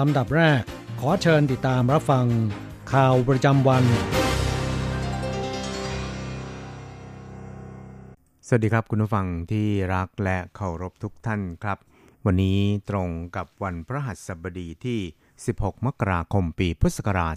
[0.00, 0.62] ลำดับแรก
[1.00, 2.26] ขอเชิญติดตามรับฟัง
[2.92, 3.84] ข่าวประจำวัน
[8.46, 11.78] สวัสดีครับคุณผู้ฟังที่รักและเคารพทุกท่านครับ
[12.26, 12.58] วันนี้
[12.90, 14.98] ตรงกับวันพระหัสบดีที่
[15.42, 17.36] 16 มกราคมปีพุทธศักราช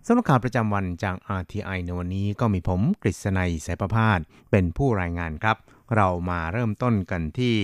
[0.06, 4.18] สำหรับข่าวประจำวันจาก RTI ในวันนี้ก็มีผมกฤษณัยสายประพาส
[4.50, 5.56] เป็นผู้รายงานครับ
[5.95, 7.56] เรามาเริ่มต้นกันที่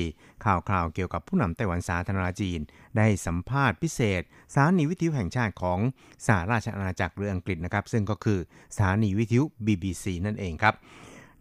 [0.45, 2.61] ข่าวคราวเกี่ยวกับผู้นำไต้หวันสาธารณจีน
[2.97, 5.79] ได้สัมภาษณ์พิเศษสถานีวิทยุแห่งชาติของ
[6.27, 8.39] สหราชอาณาจักรหรืออังกฤษนะครับ ซึ่งก็คือ
[8.75, 10.75] สถานีวิทยุ BBC นั่นเองครับ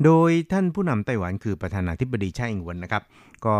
[0.03, 3.03] โดยท่านผู้นำไต้หวันคือประธานาธิบดีชาอิงหวนนะครับ
[3.45, 3.57] ก็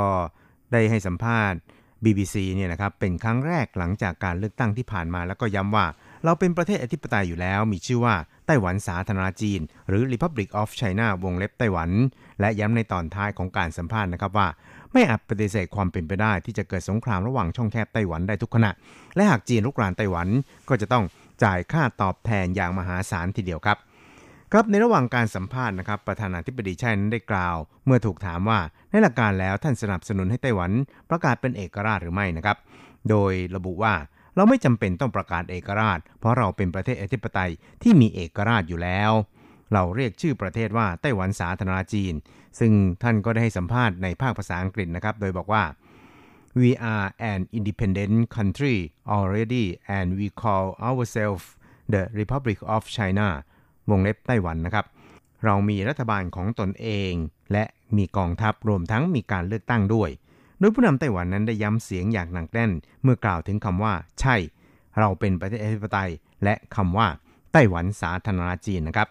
[0.72, 1.60] ได้ให้สัมภาษณ์
[2.04, 5.86] BBC เนี่ยนะครับเป็นครั้งแรกหลังจากการเลือกตั้งที่ผ่านมาแล้วก็ย้ำว่า
[6.24, 8.16] เราเป็นประเทศอธิปไตยอยู่แล้ว มีชื่อว่า
[8.52, 11.90] ต้หวันสาธารณจีน หรือ Republic of China วงเล็บไต้หวัน
[12.40, 14.48] และย้ำในตอนท้ายของการสัมภาษณ์นะครับว่า
[14.92, 18.72] ไม่อาจปฏิเสธความเป็นไปได้ที่จะเกิดสงครามระหว่างช่องแคบไต้หวันได้ทุกขณะ
[19.16, 20.28] และหากจีนลุกรานไต้หวัน
[20.70, 21.04] ก็จะต้อง
[21.44, 23.78] จ่ายค่าตอบแทนอย่างมหาศาลทีเดียวครับ
[24.52, 27.56] ครับในระหว่างการสัมภาษณ์นะครับประธานาธิบดีไช่นั้นได้กล่าว
[27.86, 28.59] เมื่อถูกถามว่า
[28.90, 30.72] ในหลักการแล้วท่านสนับสนุนให้ไต้หวัน
[31.09, 32.58] ประกาศเป็นเอกราชหรือไม่นะครับ
[33.09, 33.94] โดยระบุว่า
[34.36, 39.12] เราไม่จำเป็นต้องประกาศเอกราช เพราะเราเป็นประเทศอธิปไตยที่มีเอกราชอยู่แล้ว
[39.74, 42.14] เราเรียกชื่อประเทศว่าไต้หวันสาธารณจีน
[42.59, 42.72] ซึ่ง
[43.03, 45.64] ท่านก็ได้ให้สัมภาษณ์ในภาคภาษาอังกฤษนะครับ โดยบอกว่า
[46.59, 48.78] we are an independent country
[49.16, 49.66] already
[49.97, 51.46] and we call ourselves
[51.94, 53.28] the Republic of China
[53.90, 54.86] วงเล็บไต้หวันนะครับ
[55.46, 57.13] เรามีรัฐบาลของตนเอง
[57.52, 57.63] และ
[57.98, 60.09] มีกองทัพรวมทั้งมีการเลือกตั้งด้วย
[60.62, 62.72] โดยผู้นำไต้หวันนั้นได้ย้ำเสียงอย่างหนักแน่น
[63.04, 64.36] เมื่อกล่าวถึงคำว่า ใช่
[65.00, 66.12] เราเป็นประเทศอธิปไตย
[66.44, 67.08] และคำว่า
[67.54, 69.08] ไต้หวันสาธารณจีนนะครับ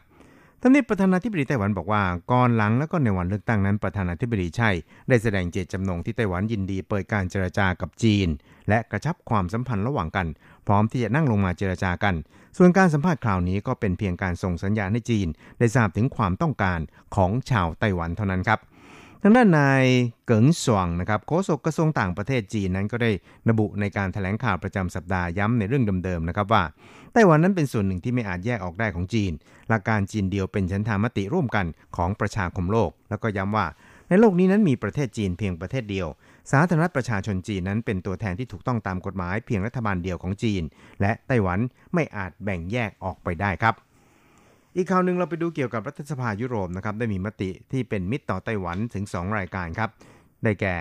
[0.60, 2.02] ท่านนี้ประธานาธิบดีไต้หวันบอกว่า
[2.32, 4.70] ก่อนหลังและก็ในวันเลือกตั้งนั้นประธานาธิบดีใช่
[5.08, 8.28] ได้แสดงเจตจำนงที่ไต้หวันยินดีเปิดการเจรจากับจีน
[8.68, 10.26] และกระชับความสัมพันธ์ระหว่างกัน
[10.66, 12.14] พร้อมที่จะนั่งลงมาเจรจากัน
[12.56, 15.28] ส่วนการสัมภาษณ์คราวนี้ก็เป็นเพียงการส่งสัญญาณให้จีน
[15.58, 16.80] ได้ทราบถึงความต้องการ
[17.16, 18.60] ของชาวไต้หวันเท่านั้นครับ
[19.22, 19.84] ทางด้านนาย
[20.26, 23.10] เกิงสว่างนะครับโฆษกกระทรวงต่างประเทศจีนนั้นก็ได้
[23.48, 26.62] ระบุในการถแถลงข่าวประจำสัปดาห์ย้ำในเรื่องเดิมๆนะครับว่า
[27.12, 29.32] ไต้หวันนั้นเป็นส่วนหนึ่งที่ไม่อาจแยกออกได้ของจีน
[29.68, 31.66] หลักการจีนเดียวเป็นฉันทามติร่วมกัน
[31.96, 33.66] ของประชาคมโลก แล้วก็ย้ำว่า
[34.08, 36.08] ในโลกนี้นั้นมีประเทศจีนเพียงประเทศเดียว
[36.50, 40.62] สาธารณรัฐประชาชนจีนนั้นเป็นตัวแทนที่ถูกต้องตามกฎหมายเพียงรัฐบาลเดียวของจีน
[41.00, 41.58] และไต้หวัน
[41.94, 43.74] ไม่อาจแบ่งแยกออกไปได้ครับ
[44.76, 49.90] อีกข่าวหนึ่งเราไปดูเกี่ยวกับรัฐสภายุโรปนะครับได้มีมติที่เป็นมิตรต่อไต้หวันถึง 2 รายการครับ
[50.44, 50.76] ได้แก่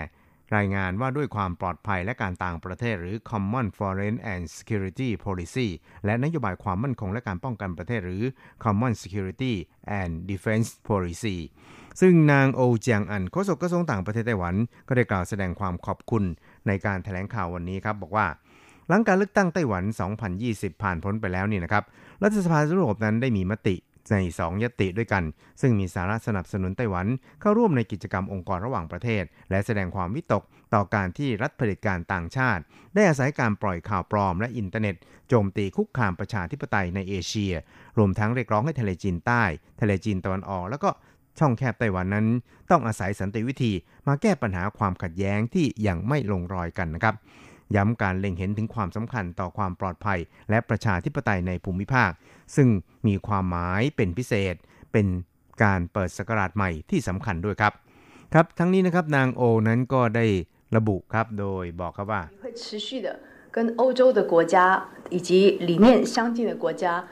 [0.56, 5.68] รายงานว่าด้วยความปลอดภัยและการต่างประเทศหรือ Common Foreign and Security Policy
[6.04, 8.24] และนโยบายความมั่นคงและการป้องกันประเทศหรือ
[8.64, 9.54] Common Security
[10.00, 11.36] and Defense Policy
[12.00, 14.54] ซึ่งนางโอเจียงอันโฆษกกระทรวงต่างประเทศไต้หวัน
[14.88, 16.24] ก็ได้กล่าวแสดงความขอบคุณ
[16.66, 18.26] ในการถแถลงข่าววันนี้ครับบอกว่า
[18.88, 19.84] หลังการเลือกตั้งไต้หวัน
[20.32, 21.84] 2020 ผ่านพ้นไปแล้วนี่นะครับ
[22.22, 23.76] รัฐสภายุโรปนั้นได้มีมติ
[24.12, 25.24] ใน2 ญัตติด้วยกัน
[25.60, 27.06] ซึ่งมีสาระสนับสนุนไต้หวัน
[27.40, 30.42] เข้าร่วมในกิจกรรมองค์กรระหว่างประเทศ และแสดงความวิตก
[30.74, 32.62] ต่อการที่รัฐเผด็จการต่างชาติ
[32.94, 34.96] ได้อาศัยการปล่อยข่าวปลอมและอินเทอร์เน็ต
[35.28, 37.52] โจมตีคุกคามประชาธิปไตยในเอเชีย
[37.98, 39.42] รวมทั้งเรียกร้องให้ทะเลจีนใต้
[39.80, 40.90] ทะเลจีนตะวันออก แล้วก็
[41.38, 42.26] ช่องแคบไต้หวันนั้น
[42.70, 43.72] ต้องอาศัยสันติวิธี
[44.06, 47.14] มาแก้ปัญหาความขัดแย้งที่ยังไม่ลงรอยกันนะครับ
[47.75, 50.19] ย้ำการเล็งเห็นถึงความสำคัญต่อความปลอดภัย
[50.49, 52.11] และประชาธิปไตยในภูมิภาค
[52.55, 52.67] ซึ่ง
[53.07, 54.55] มีความหมายเป็นพิเศษ
[54.91, 55.07] เป็น
[55.63, 57.73] การเปิดสกราชใหม่ที่สำคัญด้วยครับ
[58.33, 60.25] ครับ ทั้งนี้นะครับนางโอนั้นก็ได้
[60.75, 63.07] ระบุครับ โดยบอกครับว่า 会持续的
[63.55, 64.55] 跟欧洲的国家
[65.15, 65.29] 以及
[65.69, 67.03] 理念相近的国家，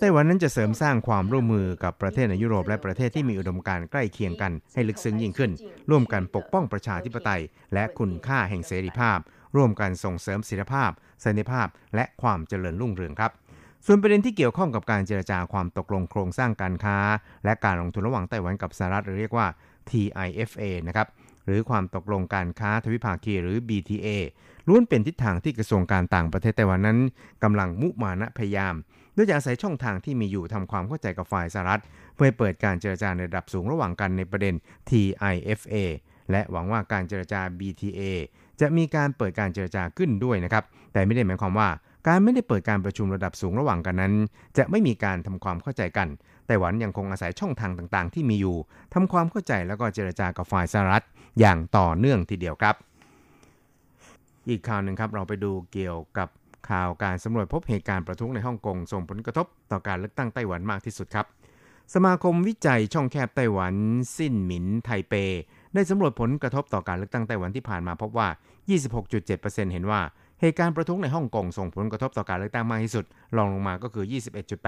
[0.00, 5.50] ไต้หวันนั้นจะเสริมสร้างความร่วมมือกับประเทศในยุโรปและประเทศที่มีอุดมการณ์ใกล้เคียงกันให้ลึกซึ้งยิ่งขึ้น
[5.90, 7.42] ร่วมกันปกป้องประชาธิปไตย
[7.74, 9.18] และคุณค่าแห่งเสรีภาพ
[9.56, 10.90] ร่วมกันส่งเสริมศิลภาพ
[11.20, 13.32] เสรีภาพ และความเจริญรุ่งเรืองครับ
[13.86, 16.98] ส่วนประเด็นที่เกี่ยวข้องกับการเจรจาความตกลงโครงสร้างการค้า
[17.44, 19.46] และการลงทุนระหว่างไต้หวันกับสหรัฐเรียกว่า
[19.90, 21.06] TIFA นะครับ
[21.48, 24.08] หรือความตกลงการค้าทวิภาคีหรือ BTA
[24.68, 26.98] ล้วนเป็นทิศทางที่กระทรวงการต่างประเทศไต้หวันนั้น
[27.42, 28.74] กำลังมุมานะพยายาม
[29.14, 31.82] โดยจะอาศัยช่องทางที่มีอยู่ทำความเข้าใจกับฝ่ายสหรัฐ
[32.14, 34.54] เพื่อเปิดการเจรจาในระดับสูงระหว่างกันในประเด็น
[34.88, 35.74] TIFA
[36.30, 38.00] และหวังว่าการเจรจา BTA
[38.60, 41.68] จะมีการเปิดการเจรจาขึ้นด้วยนะครับ แต่ไม่ได้หมายความว่า
[42.06, 44.14] การไม่ได้เปิดการประชุมระดับสูงระหว่างกันนั้น
[44.58, 46.08] จะไม่มีการทำความเข้าใจกัน
[46.48, 48.56] ไต้หวันยังคงอาศัยช่องทางต่างๆ ที่มีอยู่
[48.94, 51.04] ทำความเข้าใจแล้วก็เจรจากับฝ่ายสหรัฐ
[51.40, 52.74] อย่างต่อเนื่องทีเดียวครับ
[54.48, 56.28] อีกข่าวหนึ่งครับเราไปดูเกี่ยวกับ
[56.70, 61.26] ข่าวการสำรวจพบเหตุการณ์ประท้วงในฮ่องกงส่งผลกระทบต่อการเลือกตั้งไต้หวันมากที่สุดครับ
[61.94, 63.74] สมาคมวิจัยช่องแคบไต้หวัน
[64.18, 65.14] สิ้นหมินไทเป
[65.74, 68.28] ได้สำรวจผลกระทบต่อการเลือกตั้งไต้หวันที่ผ่านมาพบว่า
[68.80, 70.00] 26.7%เห็นว่า
[70.40, 73.04] เหตุการณ์ประท้วงในฮ่องกงส่งผลกระทบต่อการเลือกตั้งมากที่สุด
[73.36, 74.04] รองลงมาก็คือ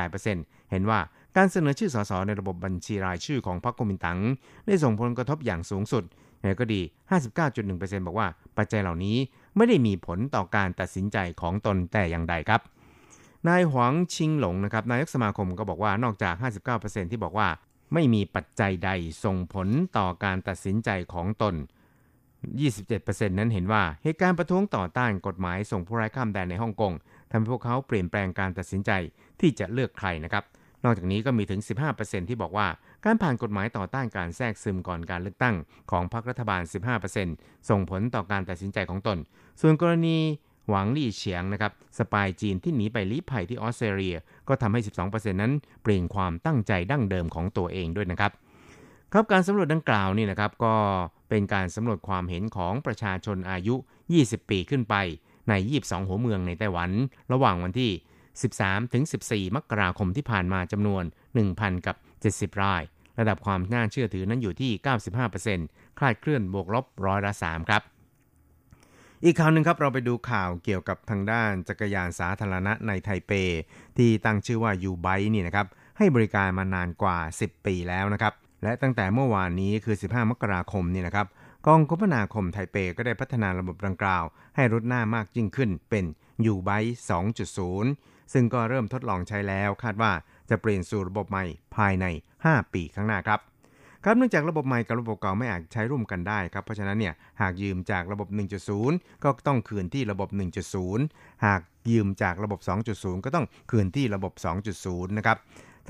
[0.04, 1.00] 21.8%เห็นว่า
[1.36, 4.18] การเสนอชื่อสสในระบบบัญชีรายชื่อของพรรคกมินตัง
[4.66, 6.04] ได้ส่งผลกระทบอย่างสูงสุด
[6.40, 6.80] อย่างก็ดี
[7.44, 8.28] 59.1%บอกว่า
[8.58, 9.16] ปัจจัยเหล่านี้
[9.56, 12.60] ไม่ได้มีผลต่อการตัดสินใจของตนแต่อย่างใดครับ
[13.48, 16.34] นายหวังชิงหลงนะครับนายกสมาคมก็บอกว่านอกจาก
[16.72, 17.48] 59%ที่บอกว่า
[17.94, 18.90] ไม่มีปัจจัยใด
[19.24, 21.54] ส่งผลต่อการตัดสินใจของตน
[22.48, 26.92] 27%นั้นเห็นว่าเหตุการณ์ประท้วงต่อต้านกฎหมายส่งผู้ร้ายข้ามแดนในฮ่องกง
[27.30, 28.90] ทำให้พวกเขาเปลี่ยนแปลงการตัดสินใจ
[29.40, 30.44] ที่จะเลือกใครนะครับ
[30.84, 31.60] นอกจากนี้ก็มีถึง
[31.94, 32.68] 15%ที่บอกว่า
[33.04, 35.56] การผ่านกฎหมายต่อต้านการแทรกซึมก่อนการเลือกตั้ง
[35.90, 36.62] ของพรรครัฐบาล
[37.16, 39.18] 15%ส่งผลต่อการตัดสินใจของตน
[39.60, 40.16] ส่วนกรณี
[40.68, 44.16] หวังลี่เฉียงนะครับสปายจีนที่หนีไปลี้ภัยที่ออสเตรเลีย
[44.48, 45.52] ก็ทำให้ 12%นั้น
[45.82, 48.32] เปลี่ยนความตั้งใจดั้งเดิมของตัวเองด้วยนะครับ
[49.12, 50.74] ครับการสำรวจดังกล่าวนี่นะครับก็
[51.28, 53.74] เป็นการสำรวจความเห็นของประชาชนอายุ
[54.12, 54.94] 20 ปีขึ้นไป
[55.48, 56.90] ใน 22 หัวเมืองในไต้หวัน
[57.32, 57.90] ระหว่างวันที่
[58.42, 61.04] 13 ถึง 14 มกราคมที่ผ่านมาจำนวน
[61.44, 61.96] 1,000 กับ
[62.30, 62.82] 70 ราย
[63.18, 64.72] ระดับความน่าเชื่อถือนั้นอยู่ที่
[65.36, 67.82] 95%คลาดเคลื่อนบวกลบร้อยละ 3 ครับ
[69.24, 73.32] อีกข่าวหนึ่งครับเราไปดูข่าวเกี่ยวกับทางด้านจักรยานสาธารณะในไทเป
[73.98, 75.66] ที่ตั้งชื่อว่ายูไบนี่นะครับ
[75.98, 81.26] ให้บริการมานานกว่า 10 ปีแล้วนะครับ และตั้งแต่เมื่อวานนี้คือ 15 มกราคมนี่นะครับ
[81.66, 84.24] กองคมนาคมไทเปก็ได้พัฒนาระบบดังกล่าว
[84.56, 86.04] ให้รุดหน้ามากยิ่งขึ้นเป็น
[86.46, 86.70] ยูไบ
[87.52, 90.12] 2.0 ซึ่งก็เริ่มทดลองใช้แล้วคาดว่า
[90.50, 91.44] จะเปลี่ยนสู่ระบบใหม่
[91.76, 92.06] ภายใน
[92.40, 93.40] 5 ปีข้างหน้าครับ
[94.04, 98.28] ครับเนื่องจากระบบใหม่กับระบบเก่าไม่อาจใช้ร่วมกันได้ครับ เพราะฉะนั้นเนี่ยหากยืมจากระบบ
[98.76, 100.28] 1.0 ก็ต้องคืนที่ระบบ
[100.86, 101.60] 1.0 หาก
[101.90, 102.60] ยืมจากระบบ
[102.92, 104.32] 2.0 ก็ต้องคืนที่ระบบ
[104.74, 105.38] 2.0 นะครับ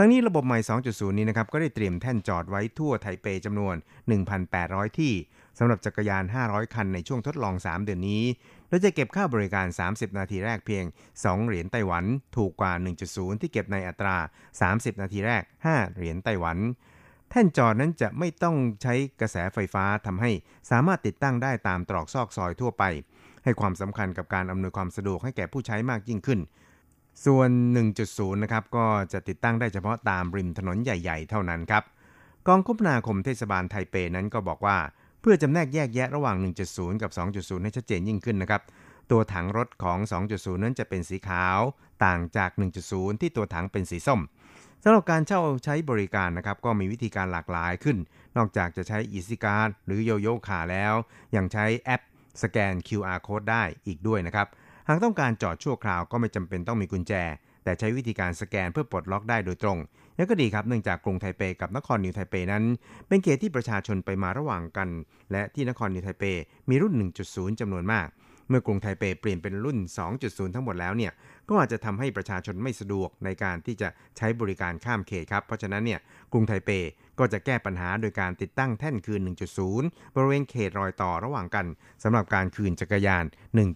[0.02, 0.58] ทั้งนี้ระบบใหม่
[0.88, 3.74] 2.0 นี้นะครับก็ได้เตรียมแท่นจอดไว้ทั่วไทเปจำนวน
[4.36, 5.12] 1,800 ที่
[5.58, 8.24] สำหรับจักรยาน 500 คันในช่วงทดลอง 3 เดือนนี้
[8.68, 10.84] โดยจะเก็บค่าบริการ 30 นาทีแรกเพียง
[11.16, 12.04] 2 เหรียญไต้หวัน
[12.36, 12.72] ถูกกว่า
[13.06, 14.16] 1.0 ที่เก็บในอัตรา
[14.80, 16.56] 30 นาทีแรก 5 เหรียญไต้หวัน
[17.30, 20.30] แท่นจอดนั้นจะไม่ต้องใช้กระแสไฟฟ้าทำให้
[20.70, 22.84] สามารถติดตั้งได้ตามตรอกซอกซอยทั่วไป
[23.44, 26.40] ให้ความสำคัญกับการอำนวยความสะดวกให้แก่ผู้ใช้มากยิ่งขึ้น
[27.26, 27.50] ส่วน
[27.96, 31.84] 1.0 นะครับ ก็จะติดตั้งได้เฉพาะตามริมถนนใหญ่ ๆ เท่านั้นครับ
[32.48, 34.78] กองคมนาคมเทศบาลไทเปนั้นก็บอกว่า
[35.20, 36.36] เพื่อจำแนกแยกแยะระหว่าง
[36.70, 38.62] 1.0 กับ 2.0 ให้ชัดเจนยิ่งขึ้นนะครับ
[39.10, 39.98] ตัวถังรถของ
[40.30, 41.58] 2.0 นั้นจะเป็นสีขาว
[42.04, 42.50] ต่างจาก
[42.86, 44.20] 1.0 ที่ตัวถังเป็นสีส้ม
[44.82, 47.96] สำหรับการเช่าใช้บริการนะครับ ก็มีวิธีการหลากหลายขึ้น
[48.36, 50.94] นอกจากจะใช้ Easy Card หรือโยโย่ขาแล้ว
[51.36, 52.02] ยังใช้แอป
[52.42, 57.12] สแกน QR Code ได้อีกด้วยนะครับากต้องการจอดชั่วคราวก็ไม่จำเป็นต้องมีกุญแจ
[57.64, 59.78] แต่ใช้วิธีการสแกนเพื่อปลดล็อกได้โดยตรง
[60.16, 62.64] แล้วก็ดีครับเนื่องจากกรุงไทเปกับนครนิวไทเปนั้น
[63.08, 64.88] เป็นเขตที่ประชาชนไปมาระหว่างกัน
[65.32, 66.24] และที่นครนิวไทเป
[66.68, 66.92] มีรุ่น
[67.26, 68.06] 1.0จำนวนมาก
[68.50, 69.78] เมื่อกรุงไทเปเปลี่ยนเป็นรุ่น
[70.16, 71.12] 2.0 ทั้งหมดแล้วเนี่ย
[71.48, 76.00] ก็อาจจะทำให้ประชาชนไม่สะดวกในการที่จะใช้บริการข้ามเขตครับ เพราะฉะนั้นเนี่ย
[76.32, 76.70] กรุงไทเป
[77.18, 79.20] ก็จะแก้ปัญหาโดยการติดตั้งแท่นคืน
[79.68, 81.66] 1.0 บริเวณเขตรอยต่อระหว่างกัน
[82.02, 83.24] สำหรับการคืนจักรยาน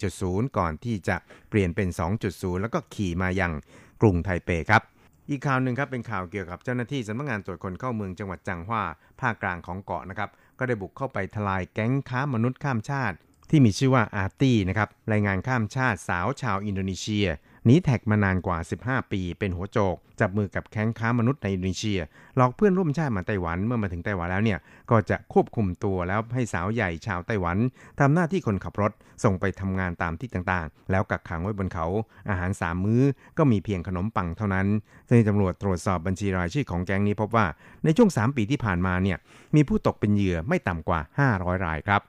[0.02, 1.16] 1.0 ก่อนที่จะ
[1.50, 1.88] เปลี่ยนเป็น
[2.25, 3.52] 2.0 แล้วก็ขี่มายัง
[4.00, 4.83] กรุงไทเปครับ
[5.31, 8.83] อีกข่าวหนึ่งครับเป็นข่าวเกี่ยวกับเจ้าหน้าที่สำนักงานตรวจคนเข้าเมืองจังหวัดจางฮว่า
[9.21, 13.16] ภาคกลางของเกาะนะครับ ก็ได้บุกเข้าไปทลายแก๊งค้ามนุษย์ข้ามชาติ
[13.50, 17.26] ที่มีชื่อว่าอาร์ตี้นะครับแรงงานข้ามชาติสาวชาวอินโดนีเซีย
[17.66, 22.00] หนีแท็กมานานกว่า 15 ปี เป็นหัวโจก จับมือกับแก๊งค้ามนุษย์ในอินโดนีเซีย
[22.36, 24.58] หลอกเพื่อนร่วมชาติมาไต้หวัน เมื่อมาถึงไต้หวันแล้วเนี่ย
[24.90, 27.56] ก็จะควบคุมตัวแล้วให้สาวใหญ่ชาวไต้หวัน
[28.00, 28.92] ทำหน้าที่คนขับรถ
[29.24, 31.86] ส่งไปทำงานตามที่ต่างๆ แล้วกักขังไว้บนเขา
[32.28, 33.02] อาหารสามมื้อ
[33.38, 34.66] ก็มีเพียงขนมปังเท่านั้น
[35.04, 37.46] เจ้าหน้าที่ตำรวจตรวจสอบบัญชีรายชื่อของแก๊งนี้พบว่า
[37.84, 39.18] ในช่วง 3 ปีที่ผ่านมาเนี่ย
[39.54, 41.00] มีผู้ตกเป็นเหยื่อไม่ต่ำกว่า
[41.32, 42.02] 500 รายครับ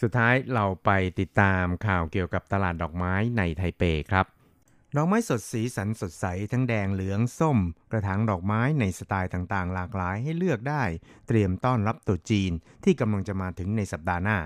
[0.00, 0.90] สุดท้ายเราไป
[1.20, 4.26] ติดตามข่าวเกี่ยวกับตลาดดอกไม้ในไทเปครับ
[4.96, 7.58] ดอกไม้สดสีสันสดใส ทั้งแดงเหลืองส้ม
[7.92, 10.84] กระถางดอกไม้ในสไตล์ต่างๆ หลากหลายให้เลือกได้
[11.28, 12.52] เตรียมต้อนรับตรุษจีน
[12.84, 14.38] ที่กำลังจะมาถึงในสัปดาห์หน้า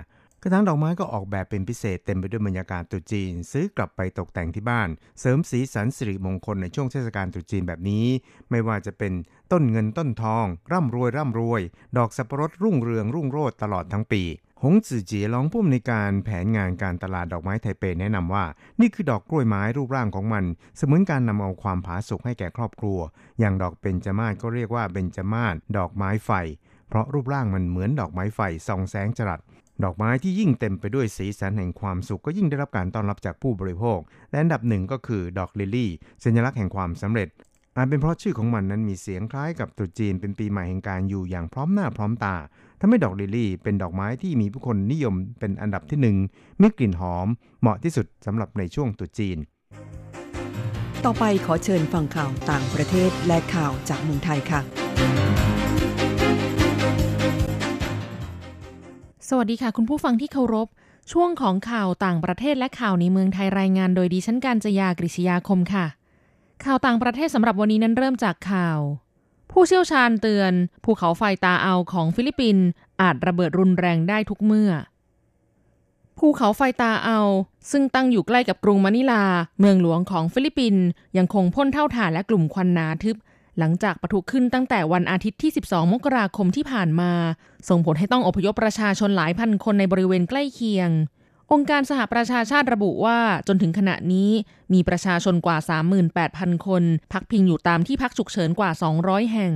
[0.42, 4.88] กระถางดอกไม้ก็ออกแบบเป็นพิเศษเต็มไปด้วยบรรยากาศตรุษจีน ซื้อกลับไปตกแต่งที่บ้าน
[5.20, 8.06] เสริมสีสันสิริมงคลในช่วงเทศกาลตรุษจีนแบบนี้
[8.50, 9.12] ไม่ว่าจะเป็น
[9.52, 11.62] ต้นเงินต้นทอง ร่ำรวยร่ำรวย
[11.96, 14.22] ดอกสับปะรดรุ่งเรืองรุ่งโรจน์ตลอดทั้งปี
[14.66, 18.44] หงจือเจียรองผู้อำนวยการแผนงานการตลาดดอกไม้ไทเปแนะนำว่า
[18.80, 20.44] นี่คือดอกกล้วยไม้รูปร่างของมัน
[20.76, 22.98] เสมือนการนำเอาความผาสุกให้แก่ครอบครัว
[23.40, 26.30] อย่างดอกเบญจมาศก็เรียกว่าเบญจมาศดอกไม้ไฟ
[26.88, 29.40] เพราะรูปร่างมันเหมือนดอกไม้ไฟส่องแสงจรัส
[29.84, 33.98] ดอกไม้ที่ยิ่งเต็มไปด้วยสีสันแห่งความสุขก็ยิ่งได้รับการต้อนรับจากผู้บริโภค
[34.30, 35.90] และอันดับหนึ่งก็คือดอกลิลลี่
[36.24, 37.28] สัญลักษณ์แห่งความสำเร็จ
[37.76, 42.36] อาจเป็นเพราะชื่อของมันนั้นมีเสียงคล้ายกับตรุษจีนเป็นปีใหม่แห่งการอยู่อย่างพร้อมหน้าพร้อมตา
[42.80, 46.16] ทำให้ดอกลิลลี่เป็นดอกไม้ที่มีผู้คนนิยมเป็นอันดับที่หนึ่ง
[46.60, 47.28] มีกลิ่นหอม
[47.60, 49.38] เหมาะที่สุดสำหรับในช่วงตรุษจีน
[51.04, 54.60] ต่อไปขอเชิญฟังข่าวต่างประเทศและข่าวจากเมืองไทยค่ะ
[59.28, 60.68] สวัสดีค่ะ คุณผู้ฟังที่เคารพ
[61.12, 65.86] ช่วงของข่าวต่างประเทศและข่าวในเมืองไทยรายงาน โดยดิฉันการจยากริชยาคมค่ะ
[66.64, 68.78] ข่าวต่างประเทศสำหรับวันนี้นั้นเริ่มจากข่าว
[69.56, 70.52] ผู้เชี่ยวชาญเตือน
[70.84, 72.66] ภูเขาไฟตาอัลของฟิลิปปินส์
[73.00, 74.70] อาจระเบิดรุนแรงได้ทุกเมื่อ
[76.18, 77.20] ภูเขาไฟตาอัล
[77.70, 79.24] ซึ่งตั้งอยู่ใกล้กับกรุงมะนิลา
[79.60, 80.84] เมืองหลวงของฟิลิปปินส์
[81.16, 83.16] ยังคงพ่นเถ้าถ่านและกลุ่มควันหนาทึบ
[83.58, 87.12] หลังจากปะทุขึ้นตั้งแต่วันอาทิตย์ที่ 12 มกราคมที่ผ่านมา
[87.68, 90.90] ส่งผลให้ต้องอพยพประชาชนหลายพันคนในบริเวณใกล้เคียง
[91.54, 93.18] องค์การสหประชาชาติระบุว่า
[93.48, 94.30] จนถึงขณะนี้
[94.72, 95.58] มีประชาชนกว่า
[96.12, 96.82] 38,000 คน
[97.12, 98.70] พักพิงอยู่ตามที่พักฉุกเฉินกว่า
[99.00, 99.52] 200 แห่ง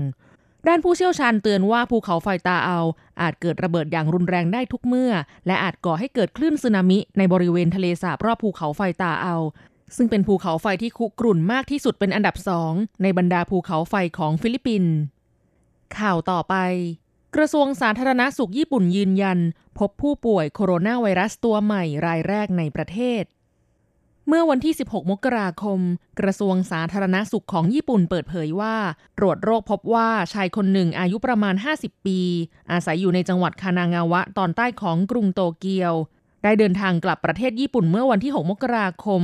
[0.69, 2.81] ด้านผู้เชี่ยวชาญเตือนว่าภูเขาไฟตาเอา
[3.21, 5.13] อาจเกิดระเบิดอย่างรุนแรงได้ทุกเมื่อ
[5.47, 9.37] และอาจก่อให้เกิดคลื่นสึนามิในบริเวณทะเลสาบรอบภูเขาไฟตาเอา
[9.97, 14.93] ซึ่งเป็นภูเขาไฟที่คุกรุ่นมากที่สุดเป็นอันดับสองในบรรดาภูเขาไฟของฟิลิปปินส์
[15.99, 16.55] ข่าวต่อไป
[17.37, 19.39] กระทรวงสาธารณาสุขญี่ปุ่นยืนยัน
[19.79, 23.23] พบผู้ป่วยโคโรนาไวรัสตัวใหม่รายแรกในประเทศ
[24.29, 25.81] เมื่อวันที่ 16 มกราคม
[26.21, 28.77] กระทรวงสาธารณาสุขของญี่ปุ่นเปิดเผยว่า
[29.19, 32.21] ตรวจโรคพบว่าชายคนหนึ่งอายุประมาณ 50 ปี
[32.73, 35.93] อาศัยอยู่ในจังหวัดคานางาวะตอนใต้ของกรุงโตเกียว
[36.43, 39.23] ได้เดินทางกลับประเทศญี่ปุ่นเมื่อวันที่ 6 มกราคม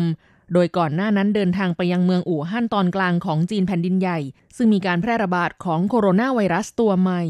[0.52, 4.18] โดยก่อนหน้านั้นเดินทางไปยังเมืองอู่ฮั่นตอนกลางของจีนแผ่นดินใหญ่
[4.56, 7.22] ซึ่งมีการแพร่ระบาดของโคโรนาไวรัสตัวใหม่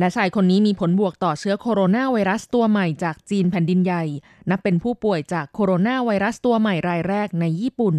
[0.00, 4.04] และชายคนนี้มีผลบวกต่อเชื้อโคโรนาไวรัสตัวใหม่จากจีนแผ่นดินใหญ่
[4.50, 7.96] นับเป็นผู้ป่วยจากโคโรนาไวรัสตัวใหม่รายแรกในญี่ปุ่น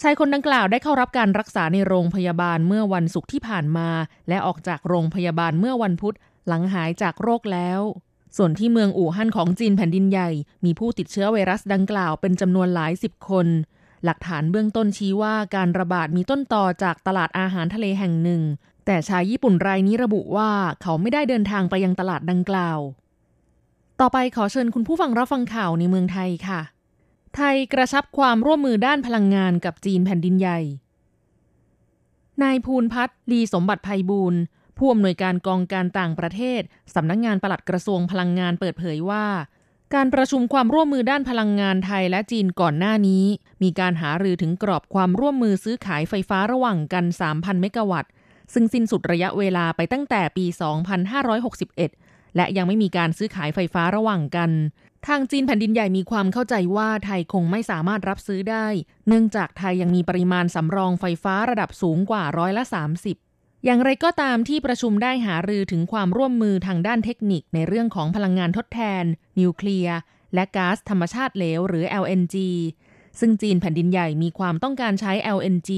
[0.00, 3.88] ชายคนดังกล่าวได้เข้ารับการรักษาในโรงพยาบาลเมื่อวันศุกร์ที่ผ่านมา
[4.28, 6.14] และออกจากโรงพยาบาลเมื่อวันพุธ
[6.48, 7.80] หลังหายจากโรคแล้ว
[8.36, 10.30] ส่วนที่เมืองอู่ฮั่นของจีนแผ่นดินใหญ่
[10.64, 13.46] มีผู้ติดเชื้อไวรัสดังกล่าวเป็นจำนวนหลายสิบคน
[14.04, 18.42] หลักฐานเบื้องต้นชี้ว่าการระบาดมีต้นต่อจากตลาดอาหารทะเลแห่งหนึ่ง
[18.86, 20.50] แต่ชายญี่ปุ่นรายนี้ระบุว่า
[20.82, 22.78] เขาไม่ได้เดินทางไปยังตลาดดังกล่าว
[24.00, 26.60] ต่อไปขอเชิญคุณผู้ฟังรับฟังข่าวในเมืองไทยค่ะ
[27.36, 30.60] ไทยกระชับความร่วมมือด้านพลังงานกับจีนแผ่นดินใหญ่
[32.42, 34.40] นายภูนพัฒน์ลีสมบัติภัยบูรณ์
[34.78, 36.60] ผู้อำนวยการกองการต่างประเทศ
[36.94, 39.26] สำนักงงานปลัดกระทรวงพลังงานเปิดเผยว่า
[39.94, 43.24] การประชุมความร่วมมือด้านพลังงานไทยและจีนก่อนหน้านี้
[43.62, 48.12] มีการหารือถึงกรอบความร่วมมือซื้อขายไฟฟ้าระหว่างกัน 3,000 เมกะวัตต์
[48.54, 50.46] ซึ่งสิ้นสุดระยะเวลาไปตั้งแต่ปี
[51.60, 54.50] 2561 และยังไม่มีการซื้อขายไฟฟ้าระหว่างกัน
[55.06, 58.66] ทางจีนแผ่นดินใหญ่มีความเข้าใจว่าไทยคงไม่สามารถรับซื้อได้
[59.08, 62.64] เนื่องจากไทยยังมีปริมาณสำรองไฟฟ้าระดับสูงกว่าร้อยละ
[63.14, 69.04] 30อย่างไรก็ตามที่ประชุมได้หารือถึงความร่วมมือทางด้านเทคนิคในเรื่องของพลังงานทดแทน
[69.40, 69.96] นิวเคลียร์
[70.34, 72.36] และก๊าซธรรมชาติเหลวหรือ LNG
[73.20, 75.70] ซึ่งจีนแผ่นดินใหญ่มีความต้องการใช้ LNG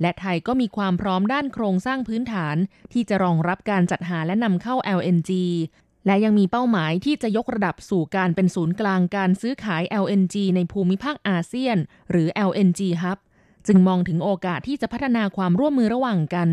[0.00, 2.56] และไทยก็มีความพร้อมด้านโครงสร้างพื้นฐาน
[2.92, 5.30] ที่จะรองรับการจัดหาและนำเข้า LNG
[6.06, 11.76] และยังมีเป้าหมายที่จะยกระดับสู่การเป็นศูนย์กลางการซื้อขาย LNG ในภูมิภาคอาเซียน
[12.10, 13.18] หรือ LNG Hub
[13.66, 16.48] จึงมองถึงโอกาสที่จะพัฒนาความร่วมมือระหว่างกัน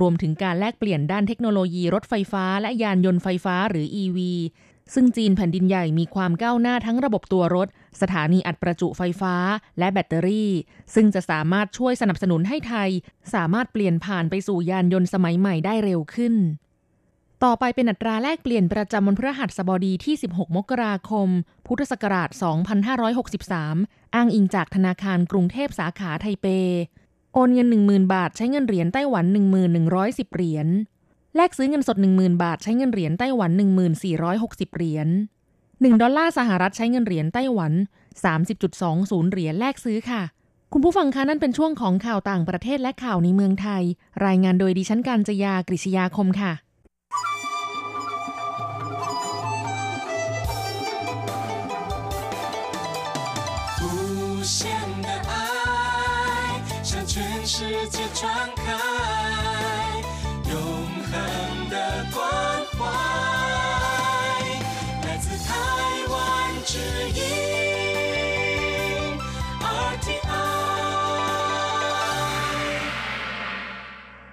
[0.00, 4.18] รวมถึงการแลกเปลี่ยนด้านเทคโนโลยีรถไฟฟ้าและยานยนต์ไฟฟ้าหรือ EV
[4.94, 7.68] ซึ่งจีนแผ่นดินใหญ่มีความก้าวหน้าทั้งระบบตัวรถ
[8.00, 9.34] สถานีอัดประจุไฟฟ้า
[9.78, 10.50] และแบตเตอรี่
[10.94, 12.90] ซึ่งจะสามารถช่วยสนับสนุนให้ไทย
[13.34, 16.34] สามารถเปลี่ยนผ่านไปสู่ยานยนต์สมัยใหม่ได้เร็วขึ้น
[17.44, 21.28] ต่อไปเป็นอัตราแลกเปลี่ยนประจำวันพฤหัสบดีที่ 16 มกราคม
[21.66, 22.28] พุทธศักราช
[23.22, 26.46] 2563 อ้างอิงจากธนาคารกรุงเทพสาขาไทเป
[27.34, 29.24] โอนเงิน 10,000 บาท ใช้เงินเหรียญไต้หวัน
[29.80, 30.68] 1110 เหรียญ
[31.36, 33.50] แลกซื้อเงินสด 10,000 บาท ใช้เงินเหรียญไต้หวัน
[34.14, 35.08] 1460 เหรียญ
[35.58, 37.72] 1ดอลลาร์สหรัฐใช้เงินเหรียญไต้หวัน
[38.52, 40.22] 30.20 เหรียญแลกซื้อค่ะ
[40.72, 43.82] คุณผู้ฟังคะนั่นเป็นช่วงของข่าวต่างประเทศและข่าวในเมืองไทย
[44.26, 46.52] รายงานโดยดิฉันการจยากริชยาคมค่ะ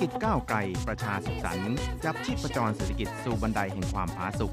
[0.00, 4.52] กิจก้าวไกลประชาสุขสันต์จับชีพประจรเศรษฐกิจสู่บันไดแห่งความผาสุก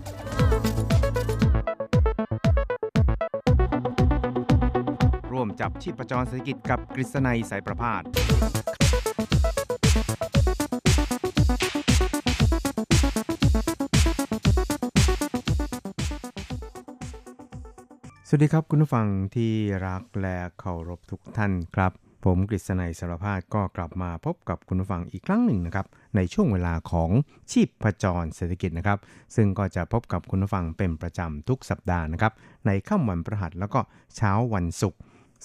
[5.31, 8.03] ร่วมจับชีพประจรเศรษฐกิจกับกฤษณัยสายประพาส
[18.27, 19.53] สวัสดีครับคุณผู้ฟังที่
[19.87, 21.93] รักและเคารพทุกท่านครับ
[22.23, 27.09] ผมกฤษณัยสารพาดก็กลับมาพบกับคุณผู้ฟังอีกครั้งหนึ่งนะครับ ในช่วงเวลาของ
[27.51, 28.99] ชีพประจรเศรษฐกิจนะครับ
[29.35, 32.33] ซึ่งก็จะพบกับคุณผู้ฟังเป็นประจำทุกสัปดาห์นะครับ
[32.65, 33.79] ในค่ำวันพฤหัสแล้วก็
[34.15, 34.99] เช้าวันศุกร์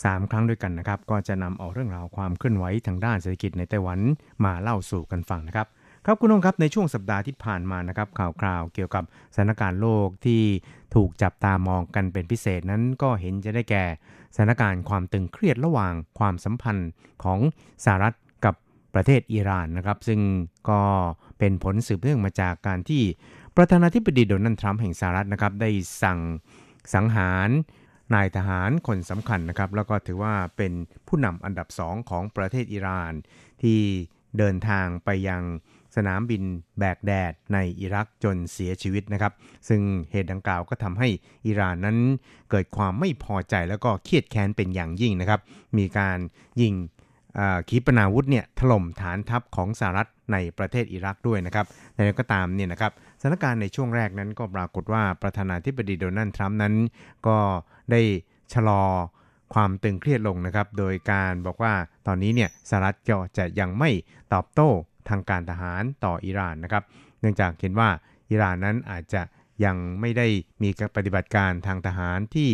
[0.05, 3.99] สามครั้งด้วยกันนะครับ ก็จะนำเอาเรื่องราวความเคลื่อนไหวทางด้านเศรษฐกิจในไต้หวัน
[4.45, 5.67] มาเล่าสู่กันฟังนะครับ
[6.11, 10.43] ครับคุณผู้ชมครับในช่วงสัปดาห์ที่ผ่านมานะครับข่าวคราวเกี่ยวกับสถานการณ์โลกที่
[10.95, 13.85] ถูกจับตามองกันเป็นพิเศษนั้นก็เห็นจะได้แก่
[14.35, 16.91] สถานการณ์ความตึงเครียดระหว่างความสัมพันธ์
[17.25, 17.39] ของ
[17.85, 18.55] สหรัฐกับ
[18.95, 20.21] ประเทศอิหร่านนะครับซึ่ง
[20.71, 20.81] ก็
[21.39, 23.03] เป็นผลสืบเนื่องมาจากการที่
[23.57, 25.71] ประธานาธิบดีโดนัลด์ทรัมป์แห่งสหรัฐนะครับได้
[26.03, 26.21] สั่ง
[26.95, 27.49] สังหาร
[28.15, 30.73] นายทหารคนสำคัญนะครับแล้วก็ถือว่าเป็น
[31.09, 33.13] ผู้นำอันดับสองของประเทศอิหร่าน
[33.63, 33.81] ที่
[34.39, 35.43] เดินทางไปยัง
[35.97, 36.43] สนามบิน
[36.79, 39.33] แบกแดดในอิรักจนเสียชีวิตนะครับ
[39.69, 39.81] ซึ่ง
[40.13, 41.09] เหตุดังกล่าวก็ทำให้
[41.47, 41.99] อิหร่านนั้น
[42.51, 45.41] เกิดความไม่พอใจแล้วก็เครียดแค้นเป็นอย่างยิ่งนะครับ
[45.79, 46.19] มีการ
[46.61, 46.75] ยิง
[47.69, 56.75] ขีปนาวุธเนี่ยถล่มฐานทัพของสหรัฐในประเทศอิรักด้วยนะครับแต่ก็ตามเนี่ยนะครับสถานการณ์ในช่วงแรกนั้นก็ปรากฏว่าประธานาธิบดีโดนัลด์ทรัมป์นั้น
[57.27, 57.39] ก็
[57.91, 58.01] ได้
[58.55, 58.83] ชะลอ
[59.55, 61.73] ความตึงเครียดลงนะครับ โดยการบอกว่า
[62.07, 63.91] ตอนนี้เนี่ยสหรัฐก็จะยังไม่
[64.35, 64.71] ตอบโต้
[65.09, 66.85] ทางการทหารต่ออิหร่านนะครับ
[67.21, 67.89] เนื่องจากเห็นว่า
[68.31, 69.23] อิหร่านนั้นอาจจะ
[69.65, 70.27] ยังไม่ได้
[70.63, 72.51] มีปฏิบัติการทางทหารที่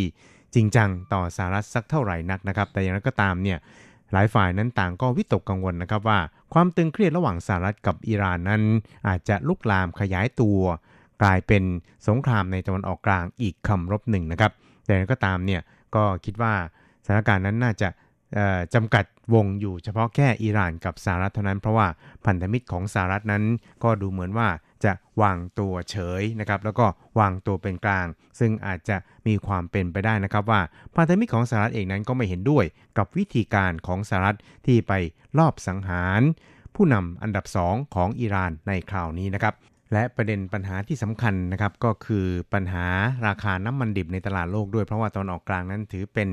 [0.54, 3.58] จริงจังต่อสหรัฐสักเท่าไหร่นักนะครับ แต่อย่างไรก็ตามเนี่ย
[4.12, 6.18] หลายฝ่ายนั้นต่างก็วิตกกังวลนะครับว่า
[6.52, 8.62] ความตึงเครียดระหว่างสหรัฐกับอิหร่านนั้น
[9.08, 10.60] อาจจะลุกลามขยายตัว
[11.22, 11.62] กลายเป็น
[12.08, 14.52] สงครามในตะวันออกกลางอีกคำรบหนึ่งนะครับ
[14.84, 15.60] แต่อย่างไรก็ตามเนี่ย
[15.94, 16.54] ก็คิดว่า
[17.04, 17.88] สถานการณ์นั้นน่าจะ
[18.74, 21.86] จำกัดวงอยู่เฉพาะแค่อิหร่านกับสหรัฐเท่านั้น เพราะว่า
[22.26, 23.44] พันธมิตรของสหรัฐนั้น
[23.84, 24.48] ก็ดูเหมือนว่า
[24.84, 26.86] จะวางตัวเฉยนะครับแล้วก็
[27.18, 28.06] วางตัวเป็นกลาง
[28.38, 30.60] ซึ่งอาจจะมีความเป็นไปได้นะครับว่า
[30.96, 32.64] พันธมิตรของสหรัฐเองนั้นก็ไม่เห็นด้วย
[32.98, 34.92] กับวิธีการของสหรัฐที่ไป
[35.38, 36.20] ลอบสังหาร
[36.74, 39.54] ผู้นำอันดับสองของอิหร่านในคราวนี้นะครับ
[39.92, 42.86] และประเด็นปัญหาที่สำคัญนะครับก็คือปัญหา
[43.26, 46.28] ราคาน้ำมันดิบในตลาดโลกด้วยเพราะว่าตอนออกกลางนั้นถือเป็น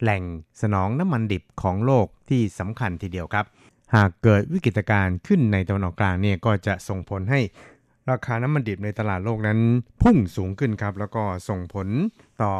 [0.00, 0.22] แหล่ง
[0.62, 3.44] สนองน้ำมันดิบของโลกที่สำคัญทีเดียวครับ
[3.94, 7.40] หากเกิดวิกฤตการณ์ขึ้นในตะวันออกกลางเนี่ยก็จะส่งผลให้
[8.10, 9.58] ราคาน้ำมันดิบในตลาดโลกนั้น
[10.02, 11.88] พุ่งสูงขึ้นครับ แล้วก็ส่งผล
[12.42, 12.54] ต่อ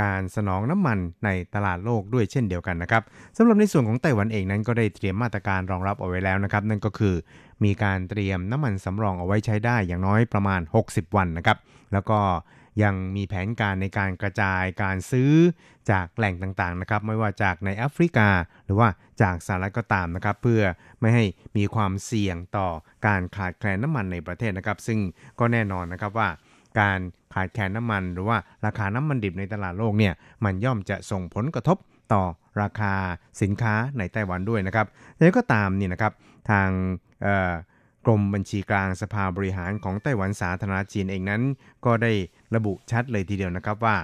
[0.00, 3.02] การสนองน้ำมันในตลาดโลกด้วยเช่นเดียวกันนะครับ
[3.36, 7.14] สำหรับในส่วนของไต้หวันเองนั้นก็ได้เตรียมมาตรการรองรับเอาไว้แล้วนะครับ นั่นก็คือ
[7.64, 11.58] มีการเตรียมน้ำมันสำรองเอาไว้ใช้ได้อย่างน้อยประมาณ 60 วันนะครับ
[11.92, 12.18] แล้วก็
[12.82, 15.32] ยังมีแผนการในการกระจายการซื้อ
[15.90, 18.28] จากแหล่งต่างๆนะครับ ไม่ว่าจากในแอฟริกา
[18.64, 18.88] หรือว่า
[19.22, 20.62] จากสหรัฐก็ตามนะครับ เพื่อ
[21.00, 21.24] ไม่ให้
[21.56, 22.68] มีความเสี่ยงต่อ
[23.06, 24.98] การขาดแคลนน้ำมันในประเทศนะครับ ซึ่ง
[25.38, 26.28] ก็แน่นอนนะครับว่า
[26.80, 26.98] การ
[27.34, 31.78] ขาดแคลนน้ำมัน หรือว่าราคาน้ำมันดิบในตลาดโลกเนี่ยมันย่อมจะส่งผลกระทบ
[32.12, 32.22] ต่อ
[32.62, 32.94] ราคา
[33.42, 34.86] สินค้าในไต้หวันด้วยนะครับ
[35.18, 36.12] แล้วก็ตามนี่นะครับ
[36.50, 36.68] ทาง
[37.22, 37.52] เอ่อ
[38.06, 41.42] กรมบัญชีกลางสภาบริหารของไต้หวันสาธารณจีนเองนั้น
[41.84, 42.12] ก็ได้
[42.54, 43.96] ระบุชัดเลยทีเดียวนะครับว่า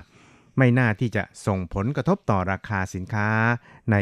[0.59, 3.29] ไม่น่าที่จะส่งผลกระทบต่อราคาสินค้า
[3.93, 3.97] ใน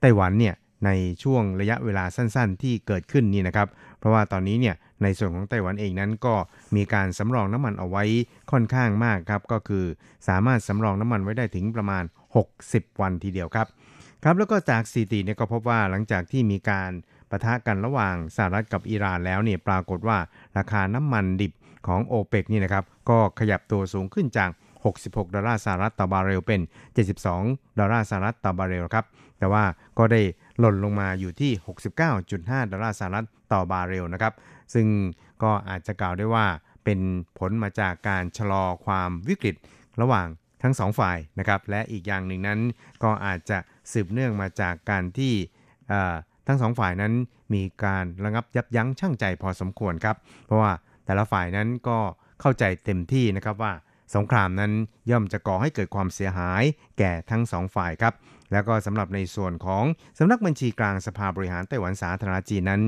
[0.00, 0.54] ไต้หวันเนี่ย
[0.86, 0.90] ใน
[1.22, 6.34] ช่วงระยะเวลาสั้นๆ ที่เกิดขึ้นนี่นะครับ เพราะว่าตอนนี้เนี่ยในส่วนของไต้หวันเองนั้นก็
[6.76, 8.04] มีการสำรองน้ำมันเอาไว้
[8.50, 9.84] ค่อนข้างมากครับก็คือ
[10.28, 12.04] สามารถสำรองน้ำมันไว้ได้ถึงประมาณ
[12.52, 13.66] 60 วันทีเดียวครับ
[14.24, 16.90] ครับแล้วก็จากสถิติเนี่ยก็พบว่าหลังจากที่มีการ
[17.30, 20.18] ปะทะกันระหว่างสหรัฐกับอิหร่านแล้วเนี่ยปรากฏว่า
[20.58, 21.52] ราคาน้ำมันดิบ
[21.86, 24.50] ของโอเปกนี่นะครับก็ขยับตัวสูงขึ้นจาก
[24.88, 26.60] 66 ดอลลาร์สหรัฐต่อบาร์เรลเป็น
[27.20, 29.06] 72 ดอลลาร์สหรัฐต่อบาร์เรลครับ
[29.38, 29.64] แต่ว่า
[29.98, 30.20] ก็ได้
[30.58, 31.52] หล่นลงมาอยู่ที่
[32.12, 34.34] 69.5 ดอลลาร์สหรัฐต่อบาร์เรลนะครับ
[34.74, 34.86] ซึ่ง
[35.42, 36.46] ก็อาจจะกล่าวได้ว่า
[36.84, 37.00] เป็น
[37.38, 39.56] ผลมาจากการชะลอความวิกฤต
[40.00, 40.26] ระหว่าง
[40.62, 42.60] ทั้งสองฝ่ายนะครับ และอีกอย่างหนึ่งนั้น
[43.02, 43.58] ก็อาจจะ
[43.92, 45.34] สืบเนื่องมาจากการที่
[46.46, 47.12] ทั้งสองฝ่ายนั้น
[47.54, 50.72] มีการระงับยับยั้งชั่งใจพอสมควรครับ เพราะว่า
[51.04, 51.98] แต่ละฝ่ายนั้นก็
[52.40, 53.72] เข้าใจเต็มที่นะครับว่า
[54.14, 54.72] สงครามนั้น
[55.10, 56.62] ย่อมจะก่อให้เกิดความเสียหาย
[56.98, 58.14] แก่ทั้งสองฝ่ายครับ
[58.52, 59.84] แล้วก็สำหรับในส่วนของ
[60.18, 62.82] สำนักบัญชีกลางสภาบริหารไต้หวันสาธารณจีนนั้น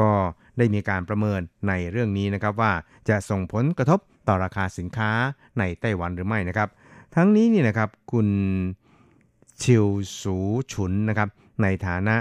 [0.00, 0.10] ก็
[0.58, 2.72] ได้มีการประเมินในเรื่องนี้นะครับว่า
[3.08, 5.10] จะส่งผลกระทบต่อราคาสินค้า
[5.58, 6.68] ในไต้หวันหรือไม่นะครับ
[7.14, 8.28] ทั้งนี้นี่นะครับคุณ
[9.62, 9.86] ชิว
[10.20, 10.36] สู
[10.72, 11.28] ฉุนนะครับ
[11.62, 12.16] ในฐานะ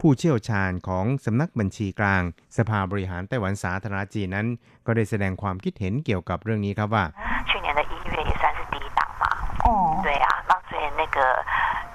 [0.00, 2.22] ผู้เชี่ยวชาญของสำนักบัญชีกลาง
[2.56, 4.46] สภาบริหารไต้หวันสาธารณจีนนั้น
[4.86, 7.04] ก็ได้แสดงความคิดเห็นเกี่ยวกับเรื่องนี้ครับว่า
[7.50, 9.24] 去年的一月也算是低档嘛。
[9.66, 9.68] 哦，
[10.06, 11.18] 对啊，那所以那个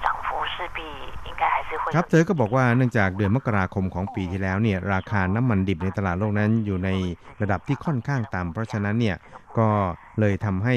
[0.03, 0.79] 涨幅势必
[1.27, 6.89] 应该还是会 ครับเธอก็บอกว่าเนื่องจากเดือนมกราคมของปีที่แล้วเนี่ยราคาน้ำมันดิบในตลาดโลกนั้นอยู่ใน
[7.41, 9.17] ระดับที่ค่อนข้างต่ำเพราะฉะนั้นเนี่ย
[9.57, 9.69] ก็
[10.19, 10.75] เลยทำให้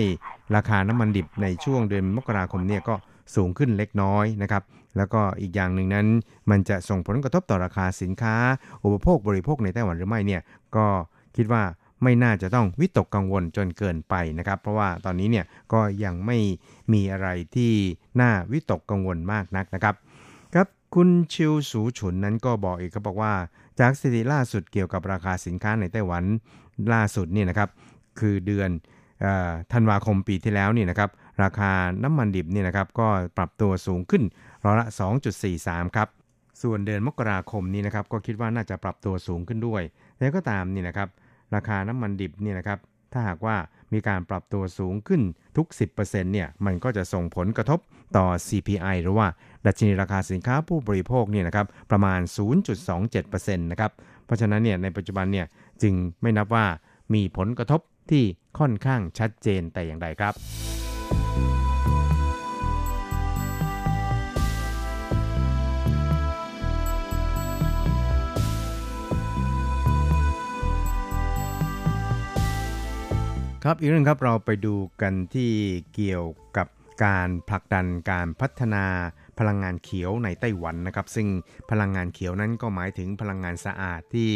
[0.57, 2.95] ราคาน้ำมันดิบในช่วงเดือนมกราคมเนี่ยก็
[3.35, 4.63] สูงขึ้นเล็กน้อยนะครับ
[4.98, 6.08] แล้วก็อีกอย่างหนึ่งนั้น
[6.50, 8.36] มันจะส่งผลกระทบต่อราคาสินค้า
[8.84, 10.42] อุปโภคบริโภคในไต้หวันหรือไม่เนี่ย
[10.76, 10.88] ก็
[11.36, 11.64] คิดว่า
[12.04, 16.38] ไม่น่าจะต้องวิตกกังวลจนเกินไปนะครับ เพราะว่าตอนนี้เนี่ยก็ยังไม่
[16.94, 17.74] มีอะไรที่
[18.22, 19.96] น่าวิตกกังวลมากนักนะครับ
[20.56, 23.34] ครับคุณชิวสูฉุนนั้นก็บอกอีกครับอกว่า
[23.80, 26.24] จากสถิติล่าสุดเกี่ยวกับราคาสินค้าในไต้หวัน
[26.94, 27.70] ล่าสุดนี่นะครับ
[28.20, 28.70] คือเดือน
[29.74, 31.10] ธันวาคมปีที่แล้วนี่นะครับ
[31.44, 31.72] ราคา
[32.04, 34.24] น้ำมันดิบนี่นะครับก็ปรับตัวสูงขึ้น
[34.66, 34.88] ร้อยละ
[35.42, 36.08] 2.43 ครับ
[36.62, 39.82] ส่วนเดือนมกราคมนี้นะครับก็คิดว่าน่าจะปรับตัวสูงขึ้นด้วย
[40.18, 41.10] แต่ก็ตามนี่นะครับ
[41.56, 42.80] ราคาน้ำมันดิบนี่นะครับ
[43.14, 43.56] ถ้าหากว่า
[43.94, 45.22] มีการปรับตัวสูงขึ้น
[45.58, 47.80] ทุก 10%เนี่ยมันก็จะส่งผลกระทบ
[48.18, 49.28] ต่อ CPI หรือว่า
[49.66, 52.20] ดัชนีราคาสินค้าผู้บริโภคเนี่ยนะครับประมาณ
[52.94, 53.92] 0.27%นะครับ
[54.26, 55.46] เพราะฉะนั้นเนี่ยในปัจจุบันเนี่ย
[55.82, 56.66] จึงไม่นับว่า
[57.14, 58.24] มีผลกระทบที่
[58.60, 60.34] ค่อนข้างชัดเจนแต่อย่างใดครับ
[73.66, 75.52] ครับอีกเรื่องครับเราไปดูกันที่
[75.94, 76.26] เกี่ยว
[76.58, 76.68] กับ
[77.06, 78.86] การผลักดันการพัฒนา
[79.40, 81.28] พลังงานเขียวในไต้หวันนะครับ ซึ่ง
[81.72, 84.32] พลังงานเขียวนั้นก็หมายถึงพลังงานสะอาดที่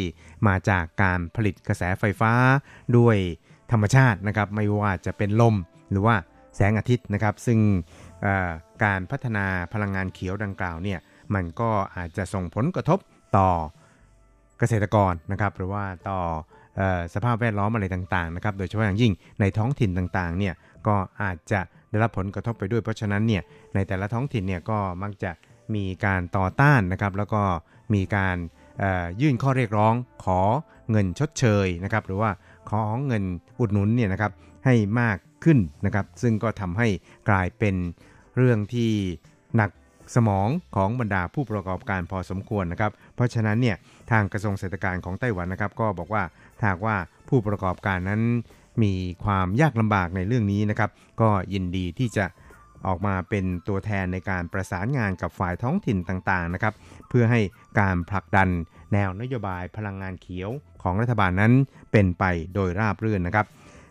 [0.47, 2.33] มาจากการผลิตกระแสไฟฟ้า
[2.97, 3.17] ด้วย
[3.71, 5.55] ธรรมชาตินะครับ ไม่ว่าจะเป็นลม
[5.91, 6.15] หรือว่า
[6.55, 7.59] แสงอาทิตย์นะครับ ซึ่ง
[8.83, 10.99] การพัฒนาพลังงานเขียวดังกล่าวเนี่ย
[11.33, 12.99] มันก็อาจจะส่งผลกระทบ
[13.37, 13.49] ต่อ
[14.59, 16.19] เกษตรกรนะครับ หรือว่าต่อ
[17.13, 20.53] สภาพแวดล้อมอะไรต่างๆนะครับ โดยเฉพาะอย่างยิ่งในท้องถิ่นต่างๆเนี่ย
[20.87, 23.43] ก็อาจจะได้รับผลกระทบไปด้วย เพราะฉะนั้นเนี่ย
[23.75, 25.31] ในแต่ละท้องถิ่นเนี่ยก็มักจะ
[25.75, 27.41] มีการต่อต้านนะครับ แล้วก็
[27.93, 28.37] มีการ
[29.21, 29.93] ยื่นข้อเรียกร้อง
[30.25, 30.39] ขอ
[30.91, 32.31] เงินชดเชยนะครับหรือว่า
[32.69, 33.23] ขอเงิน
[33.59, 34.31] อุดหนุนเนี่ยนะครับ
[34.65, 36.87] ให้มากขึ้นนะครับ ซึ่งก็ทำให้
[37.29, 37.75] กลายเป็น
[38.37, 38.91] เรื่องที่
[39.55, 39.69] หนัก
[40.15, 43.77] สมองของบรรดาผู้ประกอบการพอสมควรนะครับ เพราะฉะนั้นเนี่ย
[44.11, 46.23] ทางกระทรวงเศรษฐกิจของไต้หวันนะครับ ก็บอกว่า
[46.59, 46.95] ถ้าหากว่า
[47.29, 48.21] ผู้ประกอบการนั้น
[48.83, 50.89] มีความยากลำบากในเรื่องนี้นะครับ
[51.21, 52.25] ก็ยินดีที่จะ
[52.87, 56.73] ออกมาเป็นตัวแทนในการประสานงานกับฝ่ายท้องถิ่นต่างๆนะครับ
[57.09, 57.39] เพื่อให้
[57.79, 58.49] การผลักดัน
[58.93, 60.49] แนวนโยบายพลังงานเขียว
[60.83, 61.53] ของรัฐบาลนั้น
[61.91, 63.45] เป็นไปโดยราบรื่นนะครับ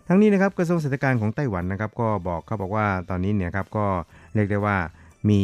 [0.09, 3.87] ทั้งนี้นะครับกระทรวงเศรษฐกิจของไต้หวันนะครับ ก็บอกเขาบอกว่าตอนนี้เนี่ยครับก็
[4.35, 4.79] เรียกได้ว่า
[5.31, 5.43] มี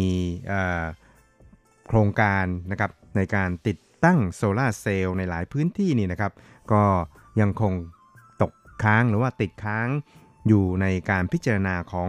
[1.88, 6.32] โครงการนะครับในการติดตั้งโซลาร์เซลล์ในหลายพื้นที่นี่นะครับ
[6.72, 6.82] ก็
[7.40, 7.72] ยังคง
[8.42, 8.52] ตก
[8.82, 9.88] ค้างหรือว่าติดค้าง
[10.48, 12.08] อยู่ในการพิจารณาของ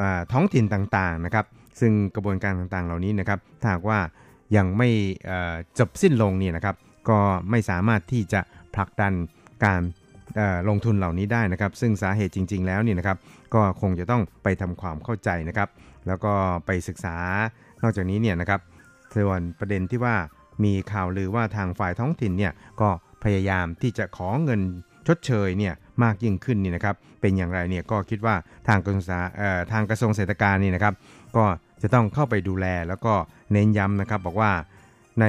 [0.00, 1.46] อท้องถิ่นต่างๆนะครับ
[1.80, 3.98] ซึ่งกระบวนการต่างๆ เหล่านี้นะครับถ้าหากว่า
[4.56, 4.88] ยังไม่
[5.78, 6.76] จบสิ้นลงเนี่ยนะครับ
[7.08, 7.18] ก็
[7.50, 8.40] ไม่สามารถที่จะ
[8.74, 9.12] ผลักดัน
[9.64, 9.82] การ
[10.68, 13.18] ลงทุนเหล่านี้ได้นะครับ ซึ่งสาเหตุจริง ๆ แล้วเนี่ยนะครับ
[13.54, 15.68] ก็คงจะต้องไปทำความเข้าใจนะครับ
[16.06, 16.32] แล้วก็
[16.66, 17.16] ไปศึกษา
[17.82, 18.60] นอกจากนี้เนี่ยนะครับ
[19.14, 20.16] ส่วนประเด็นที่ว่า
[20.64, 22.88] มีข่าวลือว่าทางฝ่ายท้องถิ่นเนี่ยก็
[23.24, 24.60] พยายามที่จะขอเงิน
[25.06, 28.34] ชดเชยเนี่ยมากยิ่งขึ้นนี่นะครับ เป็นอย่างไรเนี่ยก็คิดว่า
[28.68, 29.20] ทางกระทรวงสา
[29.72, 30.94] ทางกระทรวงเศรษฐกิจนี่นะครับ
[31.36, 31.44] ก็
[31.82, 33.14] จะต้องเข้าไปดูแลแล้วก็
[33.52, 34.52] เน้นย้ำนะครับบอกว่า
[35.20, 35.26] ใน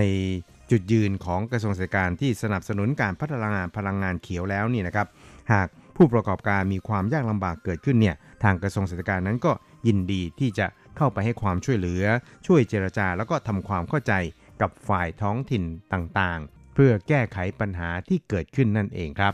[0.71, 5.08] จุดยืนของกระทรวงเศรษฐกิจที่สนับสนุนการพัฒนาพลังงานเขียวแล้วนี่นะครับ
[5.51, 9.51] หากผู้ประกอบการมีความยากลำบากเกิดขึ้นเนี่ยทางกระทรวงเศรษฐกิจนั้นก็
[9.88, 12.04] ยินดีที่จะเข้าไปให้ความช่วยเหลือ
[12.47, 14.13] ช่วยเจรจาแล้วก็ทำความเข้าใจ
[14.62, 16.41] กับฝ่ายท้องถิ่นต่าง
[16.74, 19.34] เพื่อแก้ไขปัญหาที่เกิดขึ้นนั่นเองครับ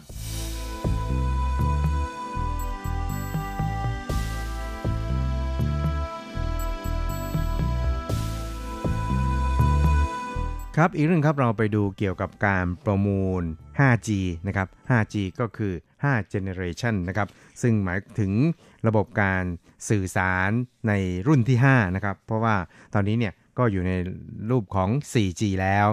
[10.82, 13.43] ครับอีกเรื่องครับเราไปดูเกี่ยวกับการประมูล
[13.80, 14.10] 5G
[14.47, 15.73] นะครับ 5G ก็คือ
[16.04, 17.28] 5 generation นะครับ
[17.62, 18.32] ซึ่งหมายถึง
[18.88, 19.43] ระบบการ
[19.89, 20.52] สื่อสาร
[20.88, 20.93] ใน
[21.28, 22.56] รุ่นที่ 5 นะครับ เพราะว่า
[22.93, 23.91] ตอนนี้เนี่ยก็อยู่ใน
[24.50, 25.88] รูปของ 4G แล้ว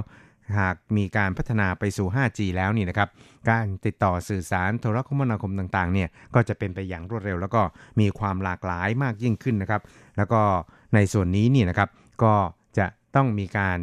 [0.59, 3.09] หากมีการพัฒนาไปสู่ 5G แล้วนี่นะครับ
[3.51, 7.63] การติดต่อสื่อสารโทรคมนาคมต่างๆ เนี่ยก็จะเป็นไปอย่างรวดเร็ว แล้วก็
[8.01, 9.83] มีความหลากหลายมากยิ่งขึ้นนะครับ
[10.17, 10.43] แล้วก็
[10.95, 11.89] ในส่วนนี้นี่นะครับ
[12.23, 12.35] ก็
[12.79, 13.79] จะต้องมีการ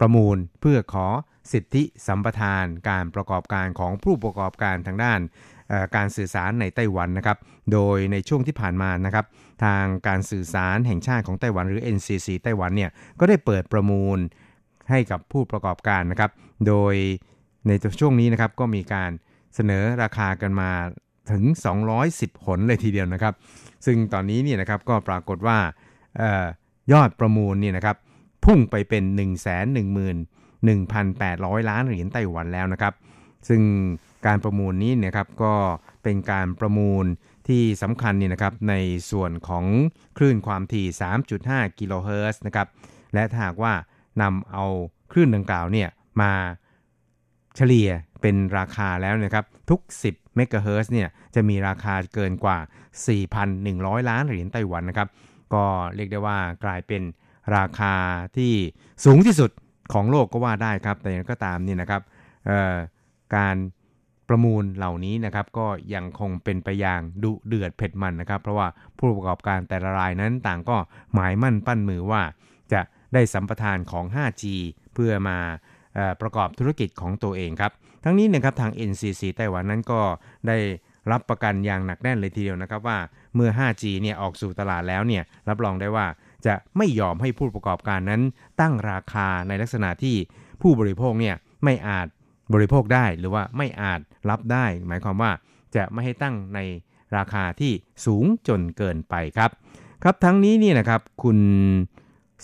[0.00, 1.06] ประมูลเพื่อขอ
[1.52, 5.20] สิทธิสัมปทานการประกอบการของผู้ประกอบการทางด้าน
[5.96, 7.38] การสื่อสารในไต้หวันนะครับ
[7.72, 9.26] โดยในช่วงที่ผ่านมานะครับ
[9.64, 14.18] ทางการสื่อสารแห่งชาติของไต้หวันหรือ NCC ไต้หวันเนี่ย ก็ได้เปิดประมูล
[14.90, 16.30] ให้กับผู้ประกอบการนะครับ
[16.66, 16.94] โดย
[17.66, 19.10] ในช่วงนี้นะครับก็มีการ
[19.54, 20.70] เสนอราคากันมา
[21.30, 21.44] ถึง
[21.94, 23.34] 210หนเลยทีเดียวนะครับ
[23.86, 25.58] ซึ่งตอนนี้เนี่ยนะครับก็ปรากฏว่า
[26.20, 26.46] ออ
[26.92, 27.96] ยอดประมูลเนี่ยนะครับ
[28.44, 29.28] พุ่งไปเป็น 1 1 1
[30.64, 32.94] 1,800 ล้านเหรียญไต้หวันแล้วนะครับ
[33.48, 33.62] ซึ่ง
[34.26, 35.54] การประมูลนี้นี่ยครับก็
[36.02, 37.04] เป็นการประมูล
[37.48, 38.74] ที่สำคัญเนี่ยนะครับใน
[39.10, 39.64] ส่วนของ
[40.16, 40.86] คลื่นความถี่
[41.32, 42.66] 3.5 กิโลเฮิรตซ์นะครับ
[43.14, 43.72] และถ้าหากว่า
[44.22, 44.64] นำเอา
[45.12, 45.88] คลื่นดังกล่าวเนี่ย
[46.20, 46.32] มา
[47.56, 47.88] เฉลี่ย
[48.20, 52.58] เป็นราคาแล้วนะครับทุก 10 เมกะเฮิร์เนี่ยจะมีราคาเกินกว่า
[53.34, 55.08] 4,100 ล้านเหรียญไต้หวันนะครับ
[55.54, 57.02] ก็เรียกได้ว่ากลายเป็น
[57.56, 57.94] ราคา
[58.36, 58.52] ที่
[59.04, 59.50] สูงที่สุด
[59.92, 62.02] ของโลกก็ว่าได้ครับ แต่ย่างก็ตามนี่นะครับ
[63.36, 63.56] การ
[64.28, 68.66] ประมูลเหล่านี้นะครับก็ยังคงเป็นไปอย่างดุเดือดเผ็ดมันนะครับ เพราะว่า
[68.98, 70.76] ผู้ประกอบการแต่ละรายนั้นต่างก็
[71.14, 72.22] หมายมั่นปั้นมือว่า
[72.72, 72.80] จะ
[73.14, 74.44] ได้สัมปทานของ 5G
[74.94, 75.38] เพื่อมา
[75.98, 77.72] อประกอบธุรกิจของตัวเองครับ
[78.04, 80.00] ทั้งนี้นะครับทาง NCC ไต้หวันนั้นก็
[80.48, 80.58] ได้
[81.10, 82.98] รับประกันอย่างหนักแน่นเลยทีเดียวนะครับว่า
[83.34, 86.06] เมื่อ 5G เนี่ยออกสู่ตลาดแล้วเนี่ยรับรองได้ว่า
[86.46, 88.22] จะไม่ยอมให้ผู้ประกอบการนั้น
[88.60, 90.16] ตั้งราคาในลักษณะที่
[90.62, 92.06] ผู้บริโภคเนี่ยไม่อาจ
[92.54, 94.00] บริโภคได้หรือว่าไม่อาจ
[94.30, 95.30] รับได้ หมายความว่า
[95.76, 96.58] จะไม่ให้ตั้งใน
[97.16, 97.72] ราคาที่
[98.06, 99.50] สูงจนเกินไปครับ
[100.02, 101.38] ครับทั้งนี้นี่นะครับคุณ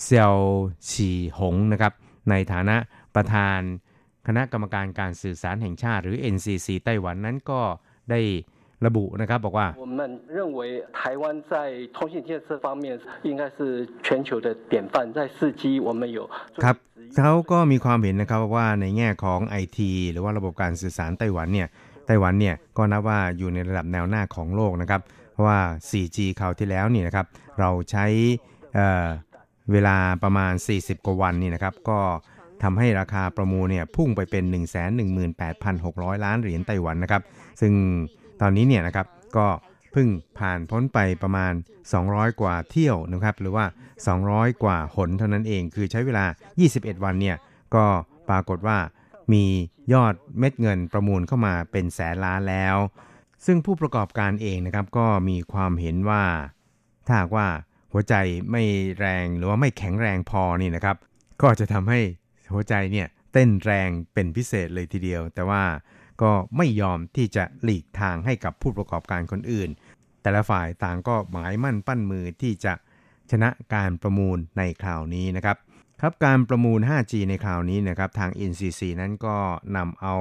[0.02, 0.36] เซียว
[0.88, 1.92] ฉีหงนะครับ
[2.30, 2.76] ในฐานะ
[3.14, 3.60] ประธาน
[4.26, 7.60] คณะกรรมการการสื่อสารแห่งชาติ หรือ NCC ไต้หวันนั้นก็
[8.10, 8.20] ได้
[8.86, 10.00] ระบุนะครับบอกว่า 我们
[10.36, 10.60] 认为
[10.98, 11.52] 台湾在
[11.96, 12.84] 通信建设方面
[13.28, 13.58] 应该是
[14.06, 16.18] 全球的典范，在四 G 我们有
[16.54, 19.78] 做 ครับ 直营 เขาก็มีความเห็นนะครับว่าในแง่ของ IT
[20.10, 21.68] หรือว่าระบบการสื่อสารไต้หวันเนี่ย
[22.06, 25.00] ไต้หวันเนี่ยก็นับว่าอยู่ในระดับแนวหน้าของโลกนะครับ
[25.32, 27.26] เพราะว่า 4G คราวที่แล้วนี่นะครับ
[27.60, 28.06] เราใช้
[29.71, 31.99] เวลาประมาณ 40 กว่าวันนี่นะครับ ก็
[32.63, 34.43] ทำให้ราคาประมูลเนี่ยพุ่งไปเป็น
[35.49, 37.21] 118,600 ล้านเหรียญไต้หวันนะครับ
[37.61, 37.73] ซึ่ง
[38.41, 39.47] ตอนนี้เนี่ยนะครับก็
[39.91, 40.07] เพิ่ง
[40.39, 41.53] ผ่านพ้นไปประมาณ
[41.95, 43.65] 200 กว่าเที่ยวนะครับ หรือว่า
[44.13, 46.25] 200 กว่าหนเท่านั้นเอง คือใช้เวลา
[46.63, 47.37] 21 วันเนี่ย
[47.75, 47.85] ก็
[48.29, 48.77] ปรากฏว่า
[49.33, 49.45] มี
[49.93, 52.77] ยอดเม็ดเงินประมูลเข้ามาเป็นแสนล้านแล้ว
[53.45, 56.23] ซึ่งผู้ประกอบการเองนะครับก็มีความเห็นว่า
[57.07, 57.47] ถ้าว่า
[57.91, 58.15] หัวใจ
[58.51, 58.63] ไม่
[58.99, 60.97] แรงหรือว่าไม่แข็งแรงพอนี่นะครับ
[61.41, 61.99] ก็จะทำให้
[62.53, 65.63] หัวใจเนี่ยเต้นแรงเป็นพิเศษเลยทีเดียว แต่ว่า
[66.21, 69.69] ก็ไม่ยอมที่จะหลีกทางให้กับผู้ประกอบการคนอื่น
[70.21, 72.73] แต่ละฝ่ายต่างก็หมายมั่นปั้นมือที่จะ
[73.31, 75.57] ชนะการประมูลในคราวนี้นะครับ
[76.01, 79.37] ครับการประมูล 5G ในคราวนี้นะครับทาง NCC นั้นก็
[79.77, 80.15] นำเอา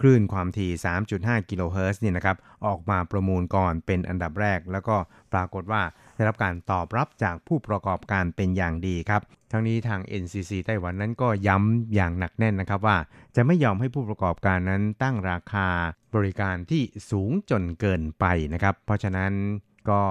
[0.00, 0.70] คลื่นความถี่
[1.10, 4.96] 3.5 กิโลเฮิรตซ์เนี่ยนะครับออกมาประมูลก่อนเป็นอันดับแรก แล้วก็
[5.32, 5.82] ปรากฏว่า
[6.14, 9.22] ได้รับการตอบรับจากผู้ประกอบการเป็นอย่างดีครับ
[9.52, 12.96] ทั้งนี้ทาง NCC ไต้หวันนั้นก็ย้ำอย่างหนักแน่นนะครับว่า
[13.36, 15.68] จะไม่ยอมให้ผู้ประกอบการนั้นตั้งราคา
[16.14, 19.32] บริการที่สูงจนเกินไปนะครับ เพราะฉะนั้น
[19.90, 20.02] ก็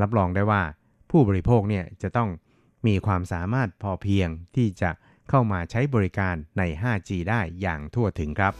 [0.00, 0.62] รับรองได้ว่า
[1.10, 2.30] ผู้บริโภคเนี่ยจะต้อง
[2.86, 4.90] มีความสามารถพอเพียงที่จะ
[5.30, 8.52] เข้ามาใช้บริการใน 5G ได้อย่างทั่วถึงครับ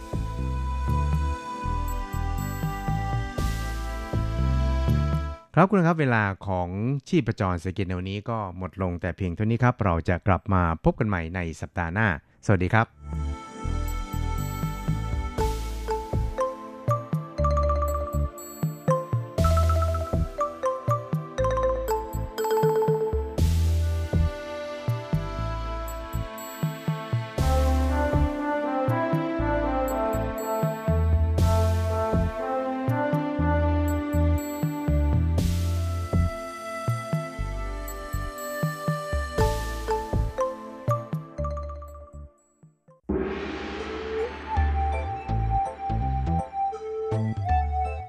[5.55, 6.69] ครับคุณครับเวลาของ
[7.09, 12.09] ชีพจรเศรษฐกิจในวันนี้ก็หมดลงแต่เพียงเท่านี้ครับ เราจะกลับมาพบกันใหม่ในสัปดาห์หน้า
[12.47, 13.28] สวัสดีครับ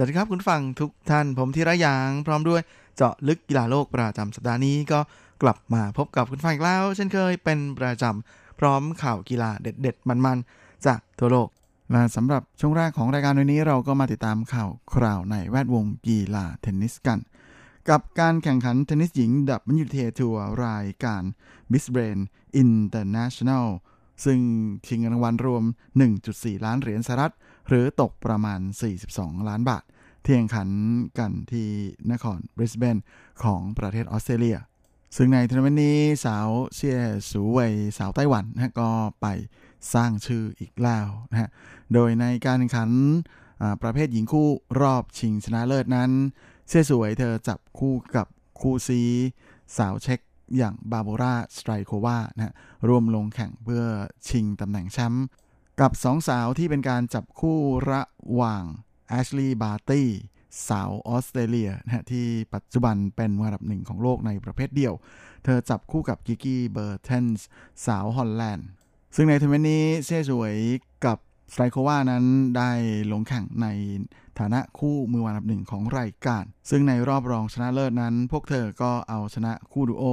[0.00, 2.62] สวัสดีครับคุณฟังทุกท่านผมทีระยางพร้อมด้วย
[2.96, 5.00] เจาะลึกกีฬาโลกประจำสัปดาห์นี้ก็
[5.42, 11.48] กลับมาพบกับคุณฟังอีกแล้ว เช่นเคยเป็นประจำพร้อมข่าวกีฬาเด็ดๆ มันๆ จากทั่วโลก
[11.90, 17.18] และสำหรับช่วงแรกของรายการวันนี้เราก็มาติดตามข่าวคราวในแวดวงกีฬาเทนนิสกัน
[17.90, 21.22] กับการแข่งขันเทนนิสหญิงดับมันยูเททัวร์รายการ
[21.72, 22.18] Miss Brain
[22.62, 23.66] International
[24.24, 24.40] ซึ่ง
[24.86, 25.64] ชิงเงินรางวัลรวม
[26.14, 27.34] 1.4 ล้านเหรียญสหรัฐ
[27.68, 28.60] หรือตกประมาณ
[29.04, 29.84] 42 ล้านบาท
[30.22, 30.68] เที่ยงขัน
[31.18, 31.68] กันที่
[32.10, 32.96] นครบริสเบน
[33.42, 34.58] ของประเทศออสเตรเลีย
[35.16, 37.00] ซึ่งในทัวร์นาเมนต์นี้สาวเซี่ย
[37.30, 39.26] ซูเวยสาวไต้หวันนะก็ไป
[39.94, 41.48] สร้างชื่ออีกแล้วนะฮะ
[41.92, 42.90] โดยในการแข่งขัน
[43.82, 44.48] ประเภทหญิงคู่
[44.80, 46.10] รอบชิงชนะเลิศนั้น
[46.68, 48.26] เซี่ยซูเวยเธอจับคู่กับ
[48.60, 49.02] คู่ซี
[49.76, 50.20] สาวเช็ก
[50.56, 52.54] อย่างบาร์โบราสไตรโควานะฮะ
[52.88, 53.84] ร่วมลงแข่งเพื่อ
[54.28, 55.26] ชิงตำแหน่งแชมป์
[55.80, 57.58] กับสองสาวที่เป็นการจับคู่
[57.90, 58.02] ระ
[58.34, 58.64] หว่าง
[59.08, 60.08] แอชลีย์บาร์ตี้
[60.68, 64.94] สาวออสเตรเลียนะฮะที่ปัจจุบันเป็นมืออันดับหนึ่งของโลกในประเภทเดี่ยว
[65.44, 67.46] เธอจับคู่กับกีกี้เบอร์เทนส์
[67.86, 68.68] สาวฮอลแลนด์
[69.14, 70.54] ซึ่งในทัวร์นาเมนต์นี้เซี่ยซูเวย
[71.06, 71.18] กับ
[71.52, 72.24] สไตรโควานั้น
[72.56, 72.70] ได้
[73.12, 73.66] ลงแข่งใน
[74.38, 80.04] ฐานะคู่มือวางอันดับหนึ่งของรายการ ซึ่งในรอบรองชนะเลิศนั้น พวกเธอก็เอาชนะคู่ดูโอ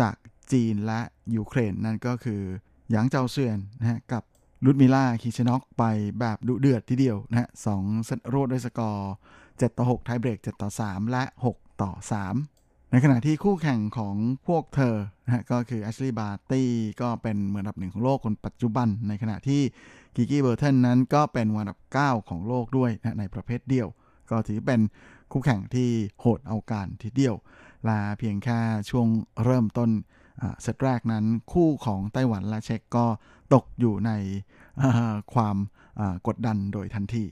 [0.00, 0.14] จาก
[0.52, 1.00] จีนและ
[1.36, 2.42] ยูเครนนั่นก็คือ
[2.90, 4.22] หยางเจาเซียนนะฮะกับ
[4.64, 5.84] ลุดมิล่าคิชนอกไป
[6.20, 9.12] แบบดุเดือดทีเดียวนะฮะสองเซตรวดด้วยสกอร์
[9.44, 11.24] 7 ต่อ 6 ไทเบรก 7 ต่อ 3 และ
[11.54, 11.92] 6 ต่อ
[12.40, 16.68] 3 ในขณะที่คู่แข่งของพวกเธอนะก็คือแอชลีย์บาร์ตี้
[17.00, 19.62] ก็เป็นมืออันดับหนึ่งของโลกคนปัจจุบัน ในขณะที่
[20.16, 23.88] กิกกี้เบอร์เทนนั้นก็เป็นมืออันดับ 9 ของโลกด้วยนะในประเภทเดียว
[24.30, 24.80] ก็ถือเป็น
[25.32, 25.88] คู่แข่งที่
[26.20, 27.34] โหดเอาการทีเดียว
[27.88, 28.58] ลาเพียงแค่
[28.90, 29.06] ช่วง
[29.44, 29.90] เริ่มต้น
[30.62, 33.06] เซตแรกนั้นคู่ของไต้หวันและเช็กก็
[33.54, 34.10] ตกอยู่ใน
[35.34, 35.56] ความ
[36.26, 37.24] กดดันโดยทันที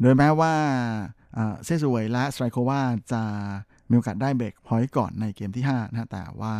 [0.00, 0.54] โดยแม้ว่า
[1.64, 3.22] เซซูเวยและสไตรโควาจะ
[3.88, 6.54] มีโอกาสได้เบรกพอยต์ก่อนในเกมที่5นะแต่ว่า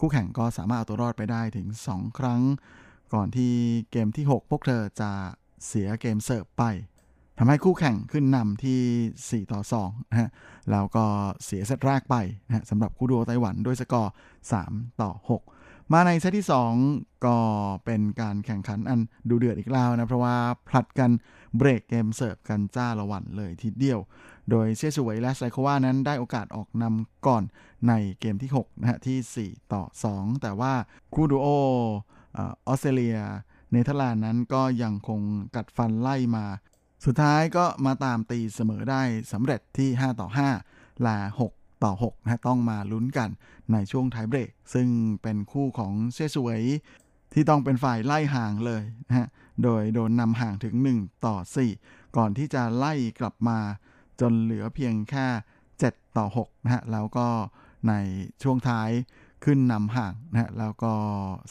[0.00, 2.42] คู่แข่งก็สามารถเอาตัวรอดไปได้ถึง 2 ครั้ง
[3.14, 3.52] ก่อนที่
[3.90, 5.10] เกมที่ 6 พวกเธอจะ
[5.66, 6.64] เสียเกมเสิร์ฟไป
[7.38, 10.30] ทำให้คู่แข่งขึ้นนำที่ 4 ต่อ2นะฮะ
[10.70, 11.04] แล้วก็
[11.44, 14.12] เสียเซตแรกไปนะสำหรับคู่ดูไต้หวันด้วยสกอร์
[14.54, 15.57] 3 ต่อ 6
[15.92, 16.46] มาในเซตที่
[16.84, 17.36] 2 ก็
[17.84, 20.36] เป็นการแข่งขันอันดูเดือดอีกแล้วนะ เพราะว่า
[20.68, 21.10] ผลัดกัน
[21.56, 24.00] เบรกเกมเสิร์ฟกันจ้าละวันเลยทีเดียว
[24.50, 27.42] โดยเชสวยและไซโควานั้นได้โอกาสออกนำก่อน
[27.88, 30.72] ในเกมที่ 6 นะฮะ ที่ 4 ต่อ 2 แต่ว่า
[31.14, 31.48] คู่ดูโอ
[32.38, 33.18] ออสเตรเลีย
[33.70, 35.20] เนเธอร์แลนด์นั้นก็ยังคง
[35.56, 36.46] กัดฟันไล่มา
[37.04, 40.28] สุดท้ายก็มาตามตีเสมอได้สำเร็จที่ 5 ต่อ
[40.64, 43.28] 5 และ 6 ต่อ6นะต้องมาลุ้นกัน
[43.72, 44.88] ในช่วงท้ายเบรก ซึ่ง
[45.22, 46.62] เป็นคู่ของเชสวย
[47.32, 49.28] ที่ต้องเป็นฝ่ายไล่ห่างเลยนะฮะ
[49.62, 51.36] โดยโดนนำห่างถึง 1 ต่อ
[51.76, 53.58] 4 ก่อนที่จะไล่กลับมา
[54.20, 55.26] จนเหลือเพียงแค่
[55.72, 57.28] 7 ต่อ6นะฮะแล้วก็
[57.88, 57.94] ใน
[58.42, 58.90] ช่วงท้าย
[59.44, 60.92] ขึ้นนำห่างนะฮะแล้วก็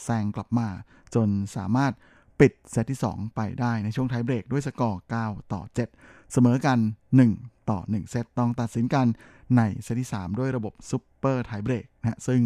[0.04, 0.68] แซงกลับมา
[1.14, 1.92] จนสามารถ
[2.40, 5.62] ปิดเซตที่ 2 ไปได้ในช่วงท้ายเบรกด้วยสกอร์ 9 ต่อ
[5.96, 6.78] 7 เสมอกัน
[7.24, 9.06] 1 ต่อ 1 เซตต้องตัดสินกัน
[9.56, 12.40] ในเซตที่ 3 ด้วยระบบซุปเปอร์ไทเบรกนะฮะซึ่ง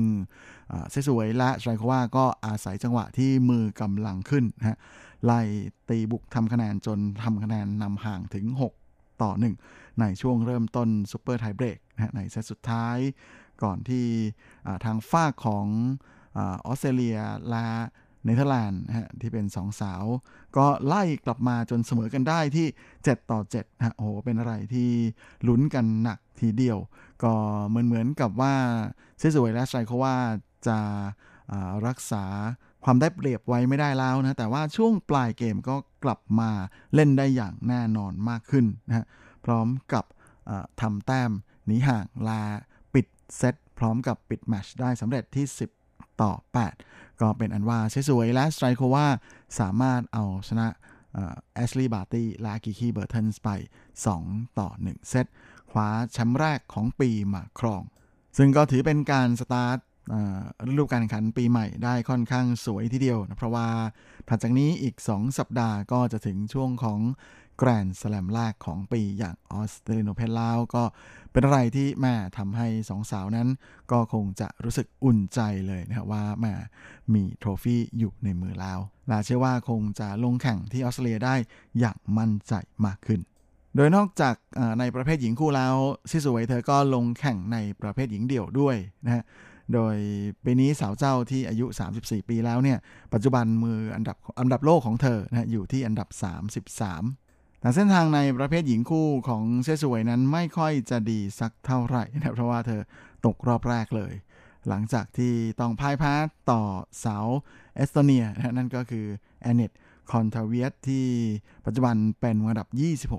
[0.90, 4.78] เซสวยและไตรคว่าก็อาศัยจังหวะที่มือกำลังขึ้นนะฮะ
[5.24, 5.40] ไล่
[5.88, 8.46] ตีบุกทำคะแนนจนทำคะแนนนำห่างถึง
[8.84, 9.30] 6 ต่อ
[9.64, 12.96] 1 ในช่วงเริ่มต้นซุปเปอร์ไทเบรกนะฮะในเซตสุดท้าย
[13.62, 14.06] ก่อนที่
[14.84, 15.66] ทางฝั่งของ
[16.36, 17.18] ออสเตรเลีย
[17.50, 17.66] และ
[18.24, 20.04] เนเธอร์แลนด์นะฮะที่เป็นสองสาว
[20.56, 22.66] ก็ไล่กลับมาจนเสมอกันได้ที่
[22.98, 24.90] 7 ต่อ7นะฮะโอ้โหเป็นอะไรที่
[25.48, 26.78] ลุ้นกันหนักทีเดียว
[27.22, 27.32] ก็
[27.68, 28.54] เหมือนเหมือนกับว่า
[29.18, 30.16] เซซวยและไซโคว่า
[30.66, 30.78] จะ
[31.86, 32.24] รักษา
[32.84, 36.50] ความได้เปรียบไว้ไม่ได้แล้วนะ แต่ว่าช่วงปลายเกมก็กลับมา
[36.94, 39.06] เล่นได้อย่างแน่นอนมากขึ้นนะฮะ
[39.44, 40.04] พร้อมกับ
[40.80, 41.30] ทำแต้ม
[41.66, 42.42] หนีห่างลา
[42.94, 43.06] ปิด
[43.36, 45.81] เซตพร้อมกับปิดแมตช์ได้สำเร็จที่ 10
[46.22, 46.32] ต่อ
[46.78, 49.06] 8 ก็เป็นอันว่าเซซวยและสไตรโควา
[49.58, 50.66] สามารถเอาชนะ
[51.54, 53.48] แอชลีย์บาร์ตี้และกิคีเบอร์เทนส์ไป
[54.02, 55.26] 2 ต่อ 1 เซต
[55.70, 57.82] คว้าแชมป์แรกของปีมาครอง
[58.36, 59.78] ซึ่งก็ถือเป็นการสตาร์ท
[60.70, 63.66] ฤดูกาลแข่งขันปีใหม่ได้ค่อนข้างสวยทีเดียวนะเพราะว่า
[64.28, 67.00] ถัดจากนี้อีก 2 สัปดาห์ก็จะถึงช่วงของ
[67.64, 70.84] แกรนด์สแลมแรกของปีอย่างออสเตรเลียนโอเพนล้วก็
[71.32, 73.48] เป็นอะไรที่แม่ทำให้สองสาวนั้น
[73.92, 76.52] ก็คงจะรู้สึกอุ่นใจเลยนะครับว่าแม่
[77.14, 81.34] มีโทรฟี่อยู่ในมือแล้วและเชื่อว่าคงจะลงแข่งที่ออสเตรเลียได้
[81.78, 82.54] อย่างมั่นใจ
[82.86, 83.20] มากขึ้น
[83.76, 84.34] โดยนอกจาก
[84.78, 85.74] ในประเภทหญิงคู่แล้ว
[86.10, 89.24] ซิสวยเธอก็ลงแข่งในประเภทหญิงเดี่ยวด้วยนะฮะ
[89.74, 89.96] โดย
[90.44, 91.66] ปีนี้สาวเจ้าที่อายุ
[91.98, 92.78] 34 ปีแล้วเนี่ย
[93.12, 96.08] ปัจจุบันมืออันดับอันดับโลกของเธอนะอยู่ที่อันดับ
[96.72, 97.31] 33
[97.62, 102.80] แต่เส้นทางในประเภทหญิงคู่ของเซสวยนั้นไม่ค่อยจะดีสักเท่าไหร่นะเพราะว่าเธอ
[103.26, 104.12] ตกรอบแรกเลย
[104.68, 106.14] หลังจากที่ต้องพ่ายแพ้
[106.50, 106.62] ต่อ
[107.04, 107.26] สาว
[107.76, 109.06] เอสโตเนียนะนั่นก็คือ
[109.42, 109.72] แอนเนต
[110.10, 111.06] คอนทาเวียสที่
[111.66, 112.68] ปัจจุบันเป็นอันดับ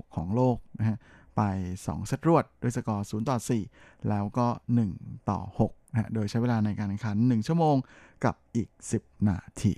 [0.04, 0.98] 26 ของโลกนะฮะ
[1.36, 1.42] ไป
[1.74, 3.38] 2 เซตรวดด้วยสกอร์ 0 ต่อ
[3.70, 4.46] 4 แล้วก็
[4.88, 7.76] 1 ต่อ6นะโดยใช้เวลาในการแข่งขัน 1 ชั่วโมง
[8.24, 8.68] กับอีก
[9.00, 9.72] 10 นาที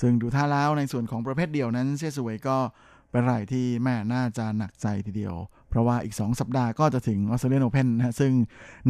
[0.00, 2.56] ซึ่งดูท่าแล้วในส่วนของประเภทเดียวนั้นเชสวยก็
[3.10, 5.34] เป็นไรที่แม่น่าจะหนักใจทีเดียว
[5.68, 8.32] เพราะว่าอีก 2 สัปดาห์ก็จะถึงออสเตรเลียนโอเพนนะซึ่ง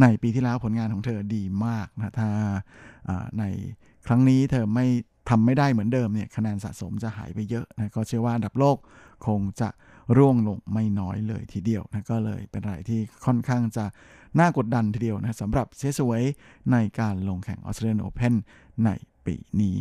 [0.01, 2.29] ในปีที่แล้วผลงานของเธอดีมากนะถ้า
[3.39, 3.43] ใน
[4.07, 4.85] ครั้งนี้เธอไม่
[5.29, 8.77] ทำไม่ได้เหมือนเดิมเนี่ยคะแนนสะสมจะหายไปเยอะนะก็เชื่อว่าอันดับโลก
[9.27, 9.69] คงจะ
[10.17, 13.85] ร่วงลงไม่น้อยเลยทีเดียวนะก็เลยเป็นอะไรที่ค่อนข้างจะ
[14.39, 16.23] น่ากดดันทีเดียวนะสำหรับเซสวย
[16.71, 18.33] ในการลงแข่งออสเตรเลียนโอเพน
[18.85, 18.89] ใน
[19.25, 19.75] ปีนี้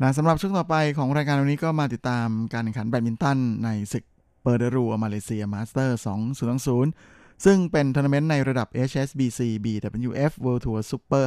[0.00, 4.04] และสำหรับช่วงต่อไปของรายการวันนี้ก็มาติดตามการแข่งขันแบดมินตันในศึก
[4.42, 5.98] เปอร์เดรูมาเลเซียมาสเตอร์
[6.70, 11.24] 2020 ซึ่งเป็นทัวร์นาเมนต์ในระดับ HSBC BWF World Tour Super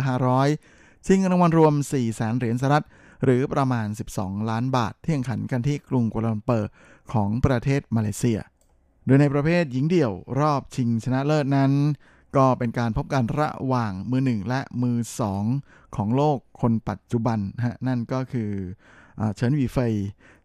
[0.52, 2.86] 500ชิงรางวัลรวม 4 แสนเหรียญสหรัฐ
[3.24, 6.70] หรือประมาณ 12 ล้านบาทที่แข่งขันกันที่กรุงกัวลาลัมเปอร์
[7.14, 8.40] ของประเทศมาเลเซีย
[9.10, 11.72] โดยในประเภทหญิงเดี่ยวรอบชิงชนะเลิศนั้น
[12.38, 15.44] ก็เป็นการพบกันระหว่างมือหนึ่งและมือสอง
[15.96, 18.52] ของโลกคนปัจจุบันฮะนั่นก็คือ
[19.36, 19.94] เฉินหวีเฟย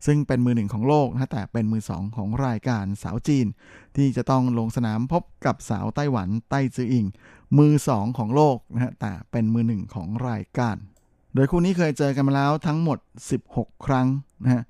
[0.07, 3.47] ซึ่งเป็นมือหนึ่งของโลกนะแต่เป็นมือสองของรายการสาวจีน
[3.97, 7.07] ที่จะต้องลงสนามพบกับสาวไต้หวันไต้จืออิง
[7.59, 10.77] มือสองของโลกนะแต่เป็นมือหนึ่งของรายการ
[11.35, 12.99] โดยคู่นี้เคยเจอกันมาแล้วทั้งหมด
[13.43, 14.07] 16 ครั้ง
[14.45, 14.63] นะฮะ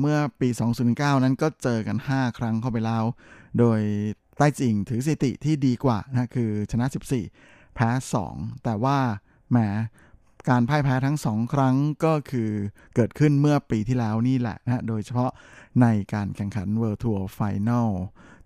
[0.00, 0.48] เมื่อปี
[0.86, 3.04] 2009 นั้นก็เจอกัน 5 ครั้งเข้าไปแล้ว
[3.58, 3.80] โดย
[4.38, 6.86] ไต้จิงถือสถิติที่ดีกว่านะคือชนะ
[7.30, 7.90] 14 แพ้
[8.26, 8.98] 2 แต่ว่า
[9.50, 9.58] แหม
[10.48, 12.50] การพ่ายแพ้ทั้งสองครั้งก็คือ
[12.94, 15.30] เกิดขึ้นเมื่อปีที่แล้วนี่แหละนะโดยเฉพาะ
[15.82, 17.90] ในการแข่งขัน World Tour Final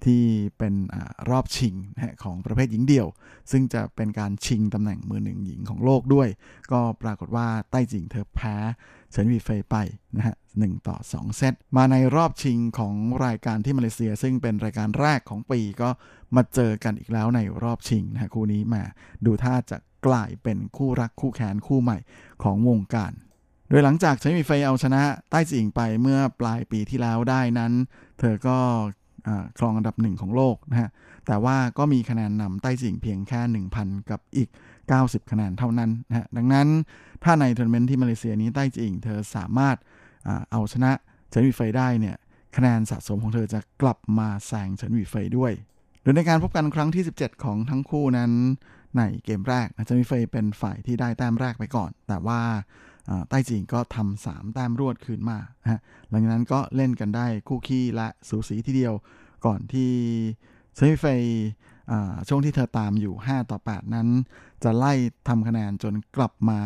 [0.04, 0.22] ที่
[0.58, 0.96] เป็นอ
[1.30, 3.08] รอบชิงนะของประเภทหญิงเดี่ยว
[3.50, 6.28] ซึ่งจะเป็นการชิงตำแหน่งมือหนึ่งหญิงของโลกด้วย
[6.72, 8.56] ก็ปรากฏว่าใต้จิงเธอแพ้
[9.10, 9.76] เฉินวีเฟยไป
[10.16, 12.94] นะฮะหต่อ 2 เซต มาในรอบชิงของ
[13.26, 15.90] รายการที่มาเลเซีย ซึ่งเป็นรายการแรกของปีก็
[16.36, 18.82] มาเจอกันอีกแล้วในรอบชิงนะฮะคู่นี้มา
[19.26, 21.98] ดูท่าจะกลายเป็นคู่รักคู่แขนคู่ใหม่
[22.42, 23.12] ของวงการ
[23.68, 27.72] โดยหลังจากใช้มีไฟยเอาชนะใต้จิงไปเมื่อปลายปีที่แล้วได้นั้น
[28.18, 28.58] เธอก็
[29.58, 30.90] ครองอันดับหนึ่งของโลกนะฮะ
[31.26, 33.40] แต่ว่าก็มีคะแนนนำใต้จิงเพียงแค่
[33.76, 34.48] 1,000 กับอีก
[34.96, 36.68] 90 คะแนนเท่านั้นนะดังนั้น
[37.24, 39.76] ถ้าในทัวร์นาเมนต์ที่มาเลเซียนี้ใต้จิงเธอสามารถ
[40.50, 40.92] เอาชนะ
[41.30, 42.16] เฉินวีเฟยได้เนี่ย
[42.56, 45.52] คะแนนสะสมของเธอจะกลับมาแซงเฉินวีเฟยด้วย
[46.02, 48.32] โดยในการพบกันครั้งที่ 17 ของทั้งคู่นั้น
[48.96, 52.40] ในเกมแรกนะจะมีเฟยเป็นฝ่ายที่ได้แต้มแรกไปก่อน แต่ว่า
[53.28, 55.38] ใต้จีนก็ทำสามแต้มรวดคืนมา
[55.70, 58.94] ฮะหลังจากนั้นก็เล่นกันได้คู่ขี้และสูสีทีเดียว
[59.46, 59.90] ก่อนที่
[60.74, 61.22] เซมิเฟย
[62.28, 64.08] ช่วงที่เธอตามอยู่ 5 ต่อ 8 นั้น
[64.64, 64.92] จะไล่
[65.28, 66.60] ทำคะแนนจนกลับมา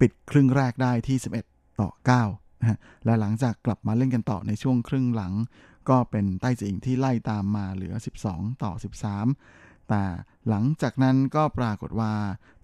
[0.00, 1.18] ปิดครึ่งแรกได้ที่
[1.48, 1.90] 11 ต่อ
[2.26, 5.32] 9นะฮะและหลังจากกลับมาเล่นกันต่อในช่วงครึ่งหลัง
[5.88, 7.94] ก็เป็นใต้จีนที่ไล่ตามมาเหลือ
[8.28, 8.72] 12 ต่อ
[9.30, 10.02] 13 แต่
[10.48, 12.14] หลังจากนั้นก็ปรากฏว่า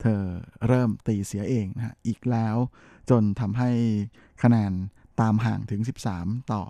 [0.01, 0.21] เธอ
[0.67, 2.57] เริ่มตีเสียเองนะอีกแล้ว
[3.11, 3.71] จนทำให้
[4.43, 4.73] คะแนน
[5.21, 5.81] ตามห่างถึง
[6.17, 6.63] 13 ต่อ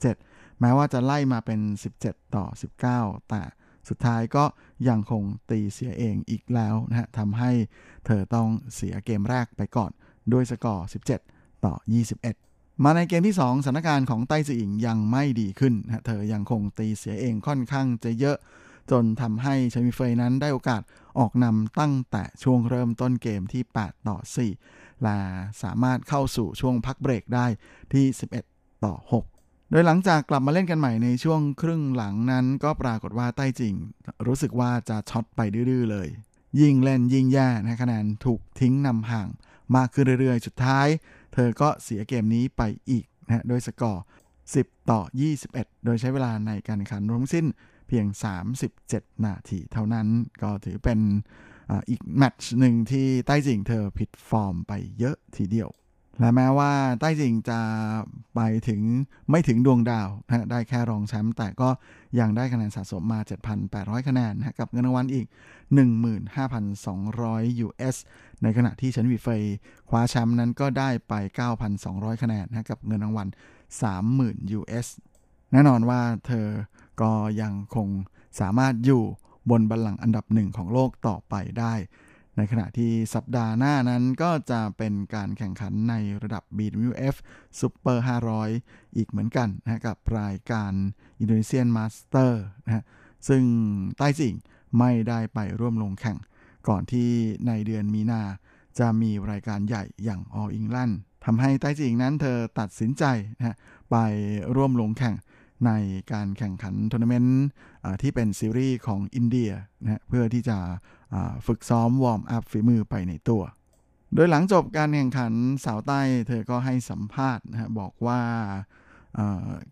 [0.00, 1.60] 17 แม้ว่าจะไล่มาเป็น
[1.98, 2.46] 17 ต่อ
[2.88, 3.42] 19 แต่
[3.88, 4.44] สุดท้ายก็
[4.88, 7.50] ยังคงตีเสียเองอีกแล้วนะฮะทำให้
[8.06, 9.90] เธอต้องเสียเกมแรกไปก่อน
[10.32, 10.86] ด้วยสกอร์
[11.24, 11.74] 17 ต่อ
[12.28, 18.36] 21 มาในเกมที่ 2สถานการณ์ของไต้จีอิงยังไม่ดีขึ้นนะเธอยังคงตีเสียเองค่อนข้างจะเยอะ
[18.90, 20.82] จนทำให้เชมิเฟยนั้นได้โอกาส
[21.18, 24.18] ออกนำตั้งแต่ช่วงเริ่มต้นเกมที่ 8 ต่อ
[24.60, 25.18] 4 และ
[25.62, 27.46] สามารถเข้าสู่ช่วงพักเบรกได้
[27.92, 28.04] ที่
[28.44, 29.31] 11 ต่อ 6
[29.74, 33.74] โดยหลังจากกลับมาเล่นกันใหม่ในช่วงครึ่งหลังนั้นก็ปรากฏว่าใต้จริง
[34.26, 36.08] รู้สึกว่าจะช็อตไปดื้อเลย
[36.60, 39.28] ยิ่งเล่นยิ่งแย่นะคะแนนถูกทิ้งนำห่าง
[39.76, 40.86] มากขึ้นเรื่อยๆสุดท้าย
[41.34, 44.04] เธอก็เสียเกมนี้ไปอีกนะโดยสกอร์
[44.46, 45.00] 10 ต่อ
[45.42, 47.46] 21 โดยใช้เวลาในการแข่งขันรวมสิ้น
[47.88, 48.06] เพียง
[48.66, 50.06] 37 นาทีเท่านั้น
[50.42, 51.00] ก็ถือเป็น
[51.90, 55.68] อีกแมตช์หนึ่งที่ใต้จิงเธอผิดฟอร์มไปเยอะทีเดียว
[56.20, 57.60] และแม้ว่าใต้จริงจะ
[58.34, 58.80] ไปถึง
[59.30, 61.68] ไม่ถึงดวงดาวนะได้แค่รองแชมป์แต่ก็
[62.18, 63.20] ยังได้คะแนนสะสมมา
[63.64, 65.26] 7,800 คะแนนนะกับเงินรางวัลอีก
[66.46, 67.96] 15,200 US
[68.42, 69.42] ในขณะที่เฉินหวีเฟย
[69.88, 71.14] คว้าแชมป์นั้นก็ได้ไป
[71.68, 73.28] 9,200 คะแนนนะกับเงินรางวัล
[73.92, 74.86] 30,000 US
[75.52, 76.46] แน่นอนว่าเธอ
[77.00, 77.88] ก็ยังคง
[78.40, 79.02] สามารถอยู่
[79.50, 81.74] บนบัลลังก์อันดับหนึ่งของโลกต่อไปได้
[82.36, 87.14] ในขณะที่สัปดาห์หน้านั้นก็จะเป็นการแข่งขันในระดับ BWF
[87.60, 87.98] Super
[88.46, 90.72] 500 อีกเหมือนกันนะกับรายการ
[91.20, 92.84] อินโดนีเซียนมาสเตอร์นะฮะ
[93.28, 93.42] ซึ่ง
[93.98, 94.34] ใต้จิง
[94.78, 96.18] ไม่ได้ไปร่วมลงแข่ง
[96.68, 97.08] ก่อนที่
[97.46, 98.22] ในเดือนมีนา
[98.78, 103.04] จะมีรายการใหญ่อย่าง All England ทำให้ใต้จิงนั้นเธอตัดสินใจ
[103.36, 103.56] นะ
[103.90, 103.96] ไป
[104.56, 105.14] ร่วมลงแข่ง
[105.66, 105.70] ใน
[106.12, 107.42] การแข่งขันทัวร์นาเมนต์
[108.02, 109.50] ที่เป็นซีรีส์ของอินเดีย
[109.82, 110.58] นะเพื่อที่จะ
[111.46, 113.42] ฝึกซ้อมวอร์มอัพฝีมือไปในตัว
[114.14, 115.32] โดยหลังจบการแข่งขัน
[115.64, 118.20] สาวใต้ เธอก็ให้สัมภาษณ์นะบอกว่า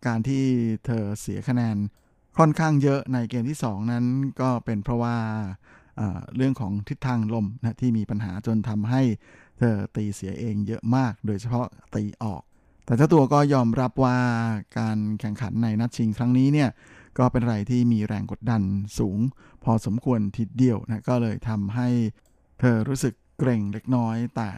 [0.07, 0.45] การที่
[0.87, 1.77] เธอเสียคะแนน
[2.39, 4.05] ค่อนข้างเยอะในเกมที่ 2 นั้น
[4.41, 5.17] ก็เป็นเพราะว่า
[6.37, 9.03] เรื่องของทิศทางลมนะที่มีปัญหาจนทำให้
[9.59, 12.43] เธอตีเสียเองเยอะมาก โดยเฉพาะตีออก
[12.91, 14.19] แต่เจ้าตัวก็ยอมรับว่า
[14.79, 16.71] การแข่งขันในนัดชิงครั้งนี้เนี่ย
[17.19, 18.63] ก็เป็นอะไรที่มีแรงกดดัน
[18.99, 19.19] สูง
[19.65, 21.89] พอสมควรทีเดียวนะก็เลยทำให้
[22.61, 24.51] เธอรู้สึกเกรงเล็กน้อย แต่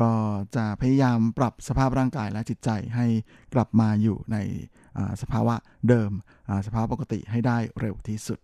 [0.00, 0.10] ก็
[0.56, 3.06] จะพยายามปรับสภาพร่างกายและจิตใจให้
[3.54, 4.36] กลับมาอยู่ใน
[5.22, 5.54] สภาวะ
[5.88, 6.10] เดิม
[6.66, 8.38] สภาวะปกติให้ได้เร็วที่สุด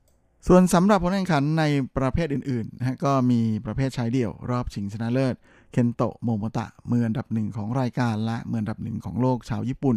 [0.48, 1.64] ส่วนสำหรับผลแข่งขันใน
[1.96, 5.34] ประเภทอื่นๆนะก็มีประเภทชายเดี่ยวรอบชิงชนะเลิศ
[5.70, 9.96] เคนโตะโมโมตะมืออันดับหนึ่งของรายการและมืออันดับหนึ่งของโลกชาวญี่ปุ่น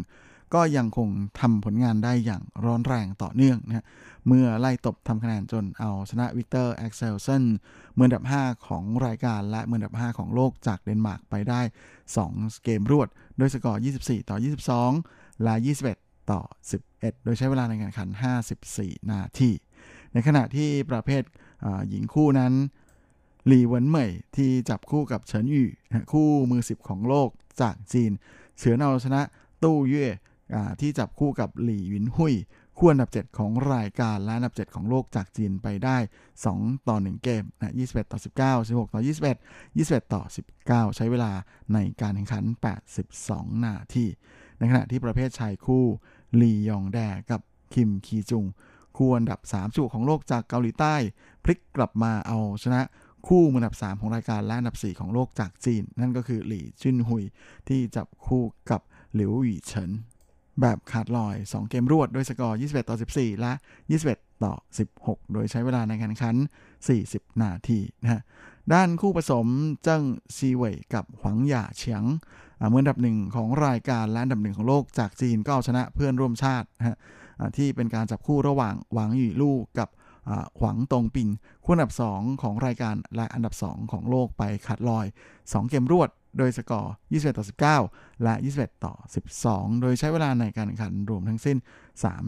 [0.53, 1.09] ก็ยังคง
[1.39, 3.85] ทำผลงานได้อย่างร้อนแรงต่อเนื่องนะ
[4.27, 7.43] เมื่อไล่ตบทำคะแนนจนเอาชนะวิกเตอร์แอ็กเซลเซน
[7.97, 11.61] มืออันดับ 5 ของรายการและมืออันดับ 5 ของโลกจากเดนมาร์กไปได้
[12.11, 13.07] 2 เกมรวด
[13.37, 14.37] โดยสกอร์ 24 ต่อ
[14.89, 15.55] 22 และ
[15.93, 16.41] 21 ต่อ
[16.83, 18.09] 11 โดยใช้เวลาในการแข่งขัน
[18.59, 19.51] 54 นาที
[20.13, 21.23] ในขณะที่ประเภท
[21.89, 22.53] หญิงคู่นั้น
[23.47, 25.67] หลีเหวินเหมยที่จับคู่กับเฉินหยู่
[26.11, 27.29] คู่มือ 10 ของโลก
[27.61, 28.11] จากจีน
[28.57, 29.21] เฉือนเอาชนะ
[29.63, 30.07] ตู้เย่
[30.81, 32.35] ที่จับคู่กับหลี่หวินหุย
[32.77, 35.97] คู่อันดับ 7 ของรายการและอันดับ 7 ของโลกจากจีนไปได้
[36.41, 38.19] 2 ต่อ 1 เกมนะ21 ต่อ
[38.61, 40.23] 19 16 ต่อ 21 21 ต่อ
[40.59, 41.31] 19 ใช้เวลา
[41.73, 42.43] ในการแข่งขัน
[43.03, 44.05] 82 นาที
[44.57, 45.85] ในขณะที่ประเภทชายคู่
[46.41, 46.99] ลียองแด
[47.31, 47.41] กับ
[47.73, 48.45] คิมคีจุง
[48.97, 50.95] คู่อันดับ3จุของโลกจากเกาหลีใต้
[51.43, 52.81] พลิกกลับมาเอาชนะ
[53.27, 57.23] คู่มืออันดับ 3 ของรายการและอันดับ 4 ของโลกจากจีน นั่นก็คือหลี่จุนหุย
[57.67, 58.81] ที่จับคู่กับ
[59.15, 59.91] หลิวหวี่เฉิน
[60.61, 63.53] แบบขาดลอย 2 เกมรวดด้วยสกอร์ 21 ต่อ 14 และ
[63.97, 64.53] 21 ต่อ
[64.93, 66.35] 16 โดยใช้เวลาในการแข่งขัน
[66.89, 68.21] 40 นาทีนะฮะ
[68.73, 69.47] ด้านคู่ผสม
[69.83, 70.03] เจิ้ง
[70.35, 72.03] ซีเว่ยกับหวังหย่าเฉียง
[72.69, 76.97] เมื่ออันดับหนึ่งของรายการและอันดับหนึ่งของโลกจากจีนก็เอาชนะเพื่อนร่วมชาตินะฮะ
[77.57, 79.89] ที่เป็นการจับคู่ระหว่างหวังหยี่ลู่กับ
[80.59, 81.29] หวังตงปิง
[81.63, 85.05] คู่อันดับ 2 ของรายการและอันดับ 2 ของโลกไปขาดลอย
[85.39, 87.45] 2 เกมรวดโดยสกอร์ 21 ต่อ
[87.89, 88.93] 19 และ 21 ต่อ
[89.37, 91.57] 12 โดยใช้เวลาในการแข่งขันรวมทั้งสิ้น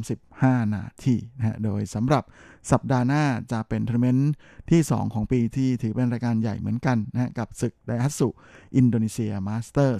[0.02, 2.24] 35 นาทีนะฮะ โดยสำหรับ
[2.72, 4.32] สัปดาห์หน้าจะเป็นทัวร์นาเมนต์
[4.72, 8.30] ที่ 2 ของปีที่ถือเป็นรายการใหญ่เหมือนกันนะกับศึกไดฮัตสุ
[8.76, 10.00] อินโดนีเซียมาสเตอร์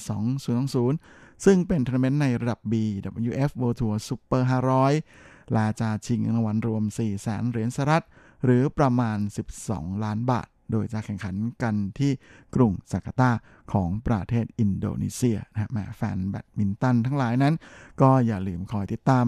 [0.68, 8.06] 2020 ซึ่งเป็นทัวร์นาเมนต์ในระดับ BWF World Tour Super 500 ลาจะชิงรางวัลรวม 4 0 0แสนเหรียญสหรัฐ
[8.44, 9.18] หรือประมาณ
[9.60, 12.12] 12 ล้านบาท โดยจะแข่งขันกันที่
[12.56, 13.32] กรุงจาการ์ตา
[13.74, 17.56] ของประเทศอินโดนีเซียนะแม่แฟนแบดมินตันทั้งหลายนั้น
[18.02, 19.26] ก็อย่าลืมคอยติดตาม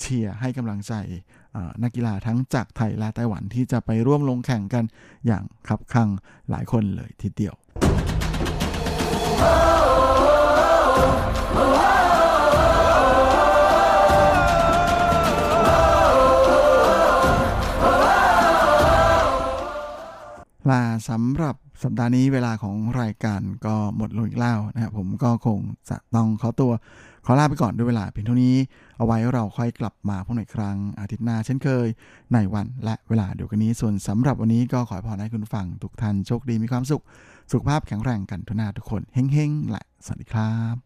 [0.00, 0.94] เชียร์ให้กำลังใจ
[1.82, 4.84] นักกีฬาทั้งจากไทยและไต้หวันที่จะไปร่วมลงแข่งกัน
[5.26, 6.08] อย่างคับคั่ง
[6.50, 7.54] หลายคนเลยทีเดียว
[20.70, 25.58] ลาสำหรับสัปดาห์นี้เวลาของรายการก็หมดลงอีกแล้วนะครับผมก็คง
[25.90, 26.72] จะต้องขอตัว
[27.26, 28.56] ขอลาไปก่อนด้วยเวลาเพียงเท่านี้
[28.98, 31.86] เอาไว้เราค่อยกลับมาพบในครั้งอาทิตย์หน้าเช่นเคย
[32.32, 37.02] ในวันและเวลาเดียวกันนี้ส่วนสำหรับวันนี้ก็ขอพรให้คุณฟังทุกท่านโชคดีมีความสุข
[37.52, 40.85] สุขภาพแข็งแรงกันทุกนาทุกคนเฮ้งๆและสวัสดีครับ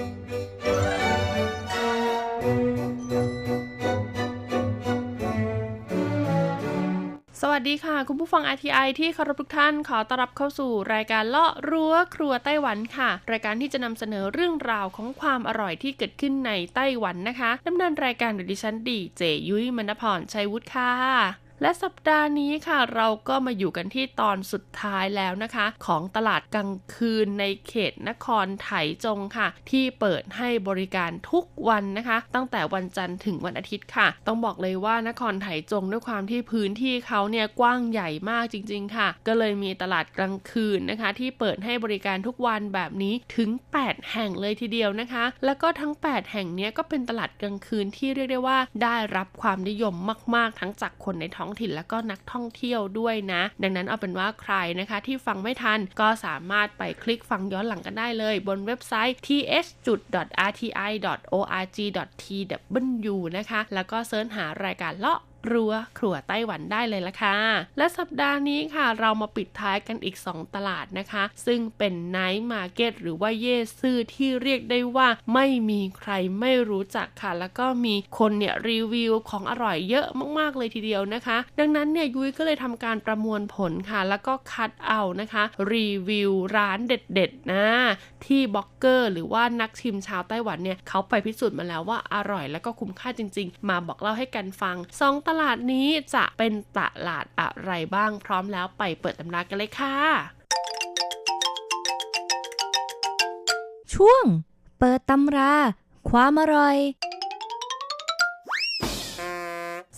[7.61, 28.69] สวัสดีค่ะ คุณผู้ฟัง RTI ที่เคารพทุกท่านขอต้อนรับเข้าสู่รายการเลาะรั้วครัวไต้หวันค่ะ รายการที่จะนำเสนอเรื่องราวของความอร่อยที่เกิดขึ้นในไต้หวันนะคะดำเนินรายการโดยดิฉันดีเจยุ้ยมณพรชัยวุฒิค่ะ และสัปดาห์นี้ค่ะ เราก็มาอยู่กันที่ตอนสุดท้ายแล้วนะคะ ของตลาดกลางคืนในเขตนครไถ
[29.05, 43.49] จงค่ะ ที่เปิดให้บริการทุกวันนะคะ ตั้งแต่วันจันทร์ถึงวันอาทิตย์ค่ะ ต้องบอกเลยว่านครไถจงด้วยความที่พื้นที่เขาเนี่ยกว้างใหญ่มากจริง ๆ ค่ะ ก็เลยมีตลาดกลางคืนนะคะ ที่เปิดให้บริการทุกวันแบบนี้ถึง
[43.81, 49.95] 8 แห่งเลยทีเดียวนะคะ แล้วก็ทั้ง 8 แห่งนี้ก็เป็นตลาดกลางคืนที่เรียกได้ว่า ได้รับความนิยม
[50.35, 59.95] มาก ๆ ทั้งจากคนในท้ององถิ่นและก็นักท่องเที่ยวด้วยนะ ดังนั้นเอาเป็นว่าใครนะคะที่ฟังไม่ทันก็สามารถไปคลิกฟังย้อนหลังกันได้เลย บนเว็บไซต์ th.rti.org.tw
[63.37, 65.19] นะคะ แล้วก็ search หารายการเลาะ
[65.51, 67.37] รั้วครัวไต้หวันได้เลยละค่ะ
[67.77, 80.07] และสัปดาห์นี้ค่ะ เรามาปิดท้ายกันอีก 2 ตลาดนะคะ ซึ่งเป็น night market หรือว่า 夜市 ที่เรียกได้ว่าไม่มีใครไม่รู้จักค่ะ แล้วก็มีคนเนี่ยรีวิวของอร่อยเยอะ
[80.39, 87.65] มากๆเลยทีเดียวนะคะ ดังนั้นเนี่ยยุ้ยก็เลยทำการประมวลผลค่ะ แล้วก็คัดเอานะคะ รีวิวร้านเด็ดๆนะ
[88.25, 99.97] ที่บล็อกเกอร์ หรือว่านักชิมชาวไต้หวันเนี่ยเขาไปพิสูจน์มาแล้วว่าอร่อย และก็คุ้มค่าจริง ๆ มาบอกเล่าให้กันฟังสองตลาดนี้จะเป็นตลาดอะไรบ้างพร้อมแล้วไปเปิดตำรากันเลยค่ะ
[103.93, 104.23] ช่วง
[104.79, 105.53] เปิดตำรา
[106.09, 106.77] ความอร่อย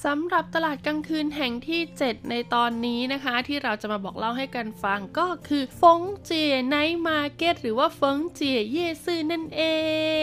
[0.08, 6.76] สำหรับตลาดกลางคืนแห่งที่ 7 ในตอนนี้นะคะ ที่เราจะมาบอกเล่าให้กันฟังก็คือฟงเจีย night
[7.08, 9.64] market หรือว่าฟงเจีย 夜市นั่นเอ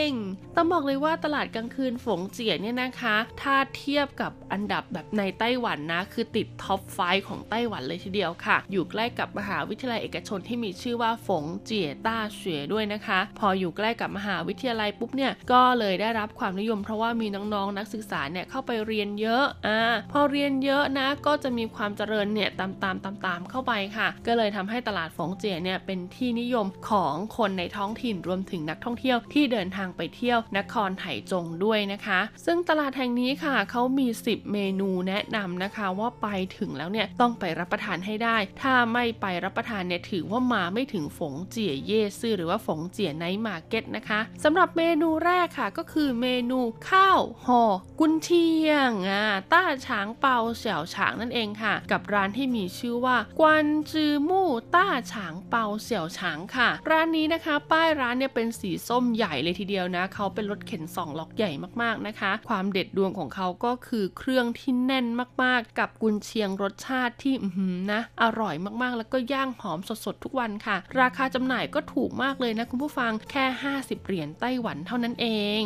[0.07, 0.09] ง
[0.57, 43.37] ต้องบอกเลยว่าตลาดกลางคืนฝงเจียเนี่ยนะคะ ถ้าเทียบกับอันดับแบบในไต้หวันนะ คือติด top five ของไต้หวันเลยทีเดียวค่ะ อยู่ใกล้กับมหาวิทยาลัยเอกชนที่มีชื่อว่าฝงเจีย 大學ด้วยนะคะ พออยู่ใกล้กับมหาวิทยาลัยปุ๊บเนี่ยก็เลยได้รับความนิยมเพราะว่ามีน้องๆนักศึกษาเนี่ยเข้าไปเรียนเยอะอ่าพอเรียนเยอะนะก็จะมีความเจริญเนี่ยตามตามตามตามเข้าไปค่ะ ก็เลยทำให้ตลาดฝงเจียเนี่ยเป็นที่นิยมของคนในท้องถิ่นรวมถึงนักท่องเที่ยวที่เดินทางไปเที่ยวนครไถจงด้วยนะคะ ซึ่งตลาดแห่งนี้ค่ะเขามี 10 เมนูแนะนำนะคะว่าไปถึงแล้วเนี่ยต้องไปรับประทานให้ได้ ถ้าไม่ไปรับประทานเนี่ยถือว่ามาไม่ถึงฝงเจีย 夜市หรือว่าฝงเจีย night
[43.37, 46.61] market นะคะสำหรับเมนูแรกค่ะก็คือเมนู
[46.91, 47.63] ข้าวห่อ
[48.01, 49.25] กุนเชียงอ่า
[49.61, 61.51] ต้าฉางเปาเสี่ยวฉางนั่นเองค่ะ กับร้านที่มีชื่อว่ากวนจือมู่ต้าฉางเปาเสี่ยวฉางค่ะ ร้านนี้นะคะ ป้ายร้านเนี่ยเป็นสีส้มใหญ่เลยทีเดียวนะเขาเป็นรถเข็นสองล็อกใหญ่
[61.83, 65.07] มากๆนะคะ ความเด็ดดวงของเขาก็คือเครื่องที่แน่น
[65.43, 73.45] มากๆ กับกุนเชียงรสชาติที่อือหือนะอร่อยมากๆ แล้วก็ย่างหอมสดๆทุกวันค่ะ ราคาจำหน่ายก็ถูกมากเลยนะคุณผู้ฟังแค่
[73.77, 75.27] 50 เหรียญไต้หวันเท่านั้นเอ
[75.61, 75.63] ง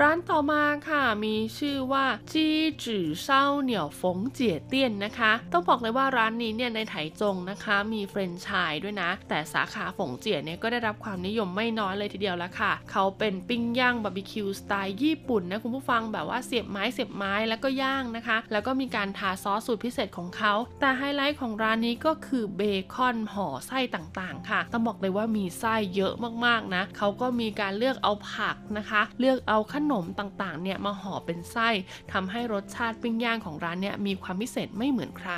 [0.00, 2.46] ร้านต่อมาค่ะมีชื่อว่าจี
[2.84, 22.62] จื่อเซาเหนี่ยวฟงเจี๋ยเตี้ยนนะคะ ต้องบอกเลยว่าร้านนี้เนี่ยในไถจงนะคะ มีแฟรนไชส์ด้วยนะ แต่สาขาฝงเจี๋ยเนี่ยก็ได้รับความนิยมไม่น้อยเลยทีเดียวละค่ะ เขาเป็นปิ้งย่างบาร์บีคิวสไตล์ญี่ปุ่นนะคุณผู้ฟังแบบว่าเสียบไม้เสียบไม้แล้วก็ย่างนะคะ แล้วก็มีการทาซอสสูตรพิเศษของเขา แต่ไฮไลท์ของร้านนี้ก็คือเบ
[22.94, 26.12] คอนห่อไส้ต่างๆ ค่ะ ต้องบอกเลยว่ามีไส้เยอะ
[26.46, 31.68] มากๆนะเขาก็มีการเลือกเอาผักนะคะ เลือกเอาขนมต่างๆเนี่ยมาห่อเป็นไส้
[32.12, 35.32] ทำให้รสชาติปิ้งย่างของร้านเนี่ยมีความพิเศษไม่เหมือนใคร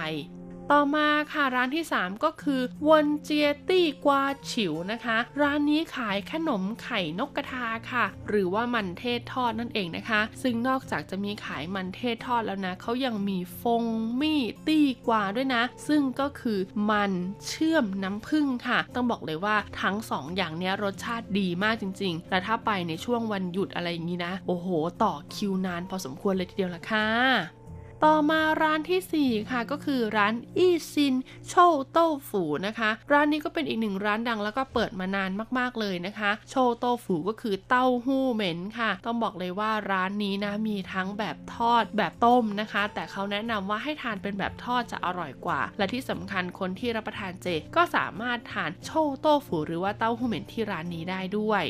[0.73, 13.85] ต่อมาค่ะร้านที่ 3 ก็คือวนเจียตี้กวาฉิวนะคะ ร้านนี้ขายขนมไข่นกกระทาค่ะ หรือว่ามันเทศทอดนั่นเองนะคะ ซึ่งนอกจากจะมีขายมันเทศทอดแล้วนะเขายังมีฟง
[14.21, 16.59] 蜜地瓜ด้วยนะ ซึ่งก็คือ
[16.91, 17.13] มัน
[17.49, 24.69] เชื่อมน้ำผึ้งค่ะ ต้องบอกเลยว่าทั้ง 2 อย่างนี้รสชาติดีมากจริงๆและถ้าไปในช่วงวันหยุดอะไรอย่างนี้นะ โอ้โห
[25.03, 27.64] ต่อคิวนานพอสมควรเลยทีเดียวละค่ะ
[28.09, 31.15] ต่อมาร้านทีสี่ 4 ค่ะก็คือร้านอี้ซิน
[31.49, 31.55] โช
[31.91, 47.47] โต้ฝูนะคะ ร้านนี้ก็เป็นอีกหนึ่งร้านดังแล้วก็เปิดมานานมากๆเลยนะคะ 臭豆腐 ก็คือเต้าหู้เหม็นค่ะ ต้องบอกเลยว่าร้านนี้นะมีทั้งแบบทอดแบบต้มนะคะ แต่เขาแนะนำว่าให้ทานเป็นแบบทอดจะอร่อยกว่า และที่สำคัญคนที่รับประทานเจ
[47.77, 48.91] ก็สามารถทาน臭
[49.21, 51.65] 豆腐หรือว่าเต้าหู้เหม็นที่ร้านนี้ได้ด้วย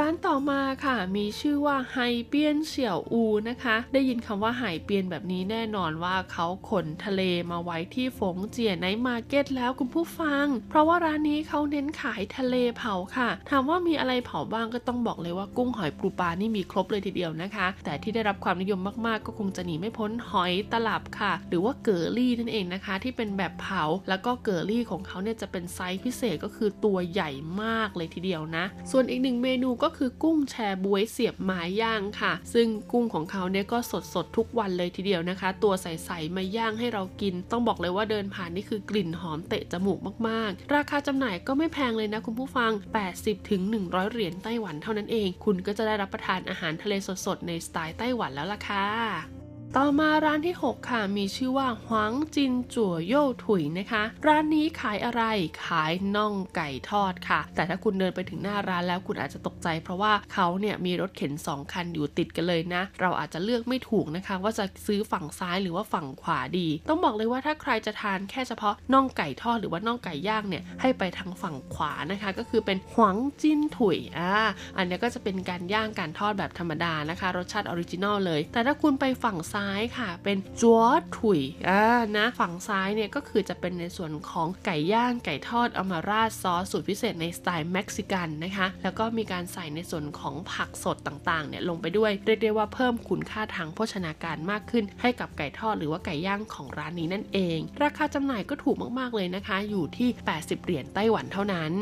[0.00, 27.30] ร้านต่อมาค่ะมีชื่อว่าไฮเปียนเสี่ยวอูนะคะ ได้ยินคำว่า 海邊แบบนี้แน่นอนว่าเขาขนทะเลมาไว้ที่ฝงเจีย night market แล้วคุณผู้ฟัง เพราะว่าร้านนี้เขาเน้นขายทะเลเผาค่ะ ถามว่ามีอะไรเผาบ้างก็ต้องบอกเลยว่ากุ้งหอยปูปลานี่มีครบเลยทีเดียวนะคะ แต่ที่ได้รับความนิยมมากๆ ก็คงจะหนีไม่พ้นหอยตลับค่ะ หรือว่า蛤蜊 นั่นเองนะคะ ที่เป็นแบบเผา แล้วก็蛤蜊 ของเขาเนี่ยจะเป็นไซส์พิเศษก็คือตัวใหญ่
[27.62, 42.70] มากเลยทีเดียวนะ ส่วนอีกหนึ่งเมนูก็ก็คือกุ้งแชร์บวยเสียบไม้ย่างค่ะ ซึ่งกุ้งของเขาเนี่ยก็สดสดทุกวันเลยทีเดียวนะคะ ตัวใสๆมาย่างให้เรากิน ต้องบอกเลยว่าเดินผ่านนี่คือกลิ่นหอมเตะจมูกมากๆ ราคาจำหน่ายก็ไม่แพงเลยนะคุณผู้ฟัง
[43.10, 46.94] 80ถึง100เหรียญไต้หวันเท่านั้นเอง คุณก็จะได้รับประทานอาหารทะเล
[47.26, 49.43] สดๆในสไตล์ไต้หวันแล้วล่ะค่ะ
[49.78, 55.22] ต่อมาร้านที่ 6 ค่ะ มีชื่อว่าหวังจินจั่วโย่ถุยนะคะ ร้านนี้ขายอะไร
[55.64, 74.32] ขายน่องไก่ทอดค่ะ แต่ถ้าคุณเดินไปถึงหน้าร้านแล้วคุณอาจจะตกใจ เพราะว่าเขาเนี่ยมีรถเข็น 2 คันอยู่ติดกันเลยนะ เราอาจจะเลือกไม่ถูกนะคะ ว่าจะซื้อฝั่งซ้ายหรือว่าฝั่งขวาดี ต้องบอกเลยว่าถ้าใครจะทานแค่เฉพาะน่องไก่ทอดหรือว่าน่องไก่ย่างเนี่ยให้ไปทางฝั่งขวานะคะ ก็คือเป็นหวังจินถุยอ่า
[74.76, 79.63] อันนี้ก็จะเป็นการย่างการทอดแบบธรรมดานะคะ รสชาติ original เลย แต่ถ้าคุณไปฝั่งซ้าย
[79.98, 80.82] ค่ะ เป็นจัว
[81.16, 81.84] ถุยอ่า
[82.16, 100.08] นะฝั่งซ้ายเนี่ยก็คือจะเป็นในส่วนของไก่ย่างไก่ทอดเอามาราดซอสสูตรพิเศษในสไตล์เม็กซิกันนะคะ แล้วก็มีการใส่ในส่วนของผักสดต่างๆเนี่ยลงไปด้วยเรียกได้ว่าเพิ่มคุณค่าทางโภชนาการมากขึ้น ให้กับไก่ทอดหรือว่าไก่ย่างของร้านนี้นั่นเอง ราคาจำหน่ายก็ถูกมากๆเลยนะคะ อยู่ที่
[100.38, 101.72] 80 เหรียญไต้หวันเท่านั้น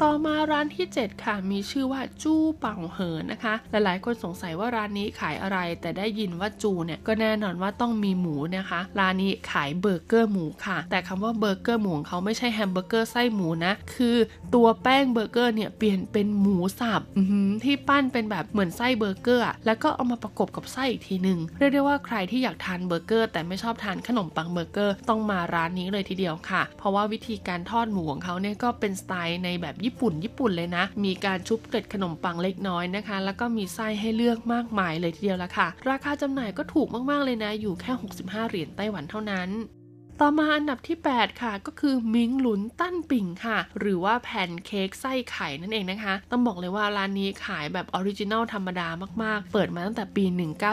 [0.00, 14.16] ต่อมาร้านที่ 7 ค่ะ มีชื่อว่าจู้เป่าเหินนะคะ หลายๆ คนสงสัยว่าร้านนี้ขายอะไร แต่ได้ยินว่า 豬 เนี่ยก็แน่นอนว่าต้องมีหมูนะคะ ร้านนี้ขายเบอร์เกอร์หมูค่ะ แต่คำว่าเบอร์เกอร์หมูของเขาไม่ใช่แฮมเบอร์เกอร์ไส้หมูนะ คือ
[14.54, 17.02] ตัวแป้งเบอร์เกอร์เนี่ยเปลี่ยนเป็นหมูสับ
[17.64, 39.50] ที่ปั้นเป็นแบบเหมือนไส้เบอร์เกอร์แล้วก็เอามาประกบกับไส้อีกทีหนึ่งเรียกได้ว่าใครที่อยากทานเบอร์เกอร์แต่ไม่ชอบทานขนมปังเบอร์เกอร์ต้องมาร้านนี้เลยทีเดียวค่ะ เพราะว่าวิธีการทอดหมูของเขาเนี่ยก็เป็นสไตล์ในแบบญี่ปุ่น ญี่ปุ่นเลยนะ มีการชุบเกล็ดขนมปังเล็กน้อยนะคะ แล้วก็มีไส้ให้เลือกมากมายเลยทีเดียวละค่ะ ราคาจำหน่ายก็ถูกมากๆเลยนะ อยู่แค่ 65 เหรียญไต้หวันเท่านั้น
[40.20, 48.88] ต่อมาอันดับที่ 8 ค่ะก็คือมิงหลุนตั้นปิ่งค่ะ หรือว่าแผ่นเค้กไส้ไข่นั่นเองนะคะ ต้องบอกเลยว่าร้านนี้ขายแบบออริจินัลธรรมดา
[49.22, 50.24] มากๆ เปิดมาตั้งแต่ปี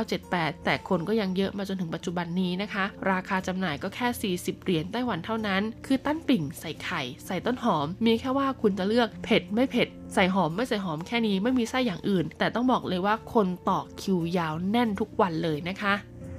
[0.08, 15.96] 1978 แต่คนก็ยังเยอะมาจนถึงปัจจุบันนี้นะคะ ราคาจำหน่ายก็แค่ 40 เหรียญไต้หวันเท่านั้น คือตั้นปิ่งใส่ไข่ ใส่ต้นหอม มีแค่ว่าคุณจะเลือกเผ็ดไม่เผ็ดใส่หอมไม่ใส่หอมแค่นี้ไม่มีไส้อย่างอื่น แต่ต้องบอกเลยว่าคนต่อคิวยาวแน่นทุกวันเลยนะคะ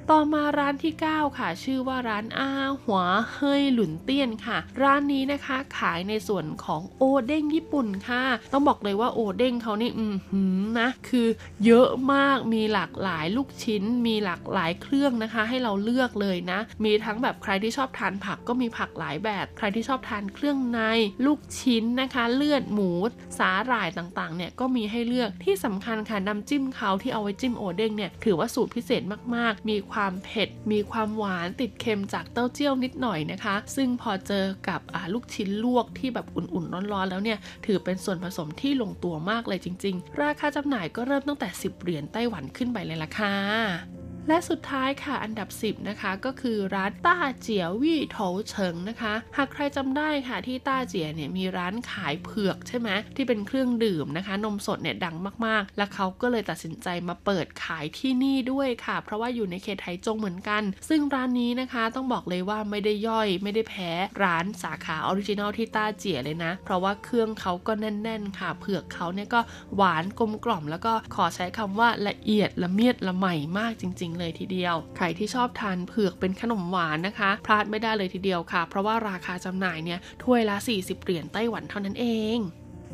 [0.08, 2.50] ต่อมาร้านที่ 9 ค่ะ ชื่อว่าร้านอา
[2.82, 3.00] หัว
[3.34, 11.28] เฮยหลุนเตี้ยนค่ะ ร้านนี้นะคะขายในส่วนของโอเด้งญี่ปุ่นค่ะ ต้องบอกเลยว่าโอเด้งเขานี่อืมหืมนะคือ
[11.64, 20.80] เยอะมากมีหลากหลายลูกชิ้น มีหลากหลายเครื่องนะคะ ให้เราเลือกเลยนะ มีทั้งแบบใครที่ชอบทานผักก็มีผักหลายแบบ ใครที่ชอบทานเครื่องใน
[21.26, 22.90] ลูกชิ้นนะคะ เลือดหมู
[23.38, 29.02] สาหร่ายต่างๆ เนี่ยก็มีให้เลือกที่สำคัญค่ะน้ำจิ้มเขาที่เอาไว้จิ้มโอเด้งเนี่ยถือว่าสูตรพิเศษ
[29.36, 34.80] มากๆ มีความเผ็ด มีความหวานติดเค็มจากเต้าเจี้ยวนิดหน่อยนะคะ ซึ่งพอเจอกับ
[35.12, 48.18] ลูกชิ้นลวกที่แบบอุ่นๆ ร้อนๆ แล้วเนี่ย ถือเป็นส่วนผสมที่ลงตัวมากเลยจริง ๆ ราคาจำหน่ายก็เริ่มตั้งแต่ 10 เหรียญไต้หวันขึ้นไปเลยล่ะค่ะ และสุดท้ายค่ะอันดับ 10 นะคะก็คือร้านต้าเจียววี่โถ
[48.48, 55.16] เฉิงนะคะ หากใครจำได้ค่ะที่ต้าเจียเนี่ยมีร้านขายเผือกใช่ไหมที่เป็นเครื่องดื่มนะคะ นมสดเนี่ยดัง
[55.46, 63.90] มากๆ แล้วเขาก็เลยตัดสินใจมาเปิดขายที่นี่ด้วยค่ะ เพราะว่าอยู่ในเขตไทจงเหมือนกัน ซึ่งร้านนี้นะคะต้องบอกเลยว่าไม่ได้ย่อยไม่ได้แพ้
[64.22, 69.40] ร้านสาขา original ที่ต้าเจียเลยนะ เพราะว่าเครื่องเขาก็แน่น ๆ ค่ะ เผือกเขาเนี่ยก็
[69.76, 73.26] หวานกลมกล่อม แล้วก็ขอใช้คำว่าละเอียดละเมียดละไม
[73.58, 82.06] มากจริงๆเลยทีเดียว ใครที่ชอบทานเผือกเป็นขนมหวานนะคะ พลาดไม่ได้เลยทีเดียวค่ะ เพราะว่าราคาจำหน่ายเนี่ยถ้วยละ 40 เหรียญไต้หวันเท่านั้นเอ
[82.36, 82.38] ง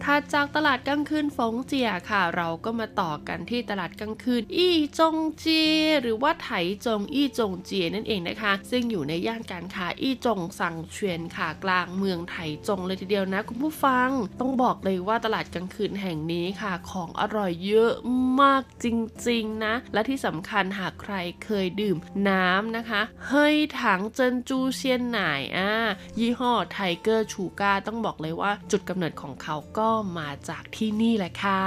[0.05, 6.51] ถัดจากตลาดกลางคืนฟงเจียค่ะ เราก็มาต่อกันที่ตลาดกลางคืน อี้จงเจียหรือว่าไถ
[6.87, 12.37] จงอี้จงเจียนั่นเองนะคะ ซึ่งอยู่ในย่านการค้าอี้จงสังเชียนค่ะกลางเมืองไถ
[12.69, 17.93] จงเลยทีเดียวนะ คุณผู้ฟัง ต้องบอกเลยว่าตลาดกลางคืนแห่งนี้ค่ะ ของอร่อยเยอะ
[18.41, 18.87] มากจ
[19.29, 21.97] ริงๆนะ และที่สำคัญหากใครเคยดื่ม
[22.29, 25.71] น้ำนะคะเฮ้ยถังเจินจูเชียนหน่ายอ่า
[26.19, 31.63] ยี่ห้อ Tiger Sugar ต้องบอกเลยว่าจุดกำเนิดของเขาก็มาจากที่นี่แหละค่ะ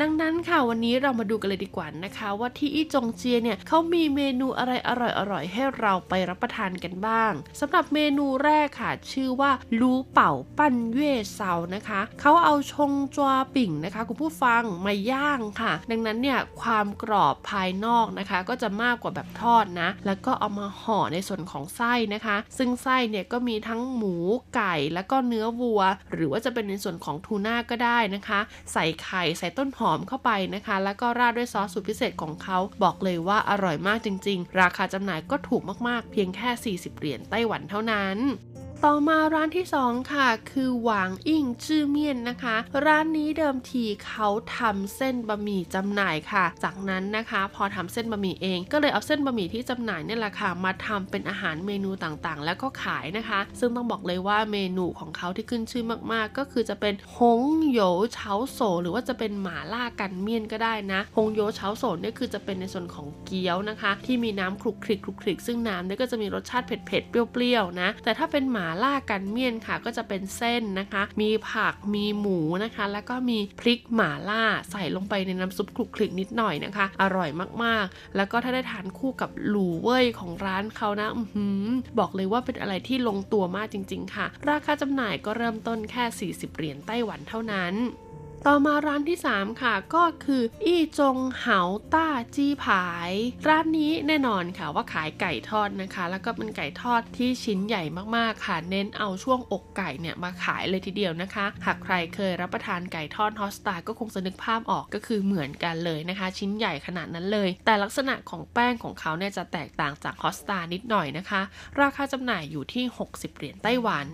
[0.00, 4.90] ดังนั้นค่ะวันนี้เรามาดูกันเลยดีกว่านะคะ ว่าที่อี้จงเจียเนี่ยเขามีเมนูอะไรอ
[5.32, 9.50] ร่อยๆให้เราไปรับประทานกันบ้างสำหรับเมนูแรกค่ะ ชื่อว่า
[9.80, 24.14] ลูเป่าปั้นเย่เซานะคะเขาเอา蔥抓餅นะคะคุณผู้ฟังมาย่างค่ะ ดังนั้นเนี่ยความกรอบภายนอกนะคะ ก็จะมากกว่าแบบทอดนะ แล้วก็เอามาห่อในส่วนของไส้นะคะ ซึ่งไส้เนี่ยก็มีทั้งหมู
[24.56, 25.82] ไก่แล้วก็เนื้อวัว
[26.12, 28.40] หรือว่าจะเป็นในส่วนของทูน่าก็ได้นะคะ
[28.72, 38.18] ใส่ไข่ใส่ต้นหอมเข้าไปนะคะ แล้วก็ราดด้วยซอสสูตรพิเศษของเขาบอกเลยว่าอร่อยมากจริง ๆ ราคาจำหน่ายก็ถูกมากๆ เพียงแค่ 40 เหรียญไต้หวันเท่านั้น
[38.84, 42.56] ต่อมาร้านที่ 2 ค่ะ คือหวางอิ่งจื้อเมียนนะคะ
[42.86, 57.80] ร้านนี้เดิมทีเขาทำเส้นบะหมี่จำหน่ายค่ะ จากนั้นนะคะ พอทำเส้นบะหมี่เองก็เลยเอาเส้นบะหมี่ที่จำหน่ายเนี่ยแหละค่ะมาทำเป็นอาหารเมนูต่างๆ แล้วก็ขายนะคะ ซึ่งต้องบอกเลยว่าเมนูของเขาที่ขึ้นชื่อมากๆ ก็คือจะเป็นฮงโย
[58.12, 77.30] เฉาโซหรือว่าจะเป็นหมาล่ากันเมียนก็ได้นะฮงโยเฉาโซเนี่ยคือจะเป็นในส่วนของเกี๊ยวนะคะ ที่มีน้ำคลุกคลิกคลุกคลิกซึ่งน้ำเนี่ยก็จะมีรสชาติเผ็ดๆเปรี้ยวๆนะแต่ถ้าเป็นหมาาล่ากันเมียนค่ะ ก็จะเป็นเส้นนะคะ มีผักมีหมูนะคะ แล้วก็มีพริกหมาล่าใส่ลงไปในน้ำซุปคลุกคลิกนิดหน่อยนะคะ อร่อย
[77.62, 81.64] มากๆ แล้วก็ถ้าได้ทานคู่กับหลูเว่ยของร้านเขานะอือหือ
[81.98, 87.74] บอกเลยว่าเป็นอะไรที่ลงตัวมากจริง ๆ ค่ะ ราคาจำหน่ายก็เริ่มต้นแค่ 40 เหรียญไต้หวันเท่านั้น
[88.46, 91.60] ต่อมาร้านที่ 3 ค่ะ ก็คืออี้จงเหา
[91.94, 93.10] ต้าจี้ผาย
[93.48, 97.82] ร้านนี้แน่นอนค่ะว่าขายไก่ทอดนะคะ แล้วก็เป็นไก่ทอดที่ชิ้นใหญ่
[98.16, 111.40] มากๆค่ะ เน้นเอาช่วงอกไก่เนี่ยมาขายเลยทีเดียวนะคะ หากใครเคยรับประทานไก่ทอดฮอสตาก็คงจะนึกภาพออกก็คือเหมือนกันเลยนะคะ ชิ้นใหญ่ขนาดนั้นเลย แต่ลักษณะของแป้งของเขาเนี่ยจะแตกต่างจากฮอสตานิดหน่อยนะคะ
[111.80, 114.08] ราคาจำหน่ายอยู่ที่ 60 เหรียญไต้หวัน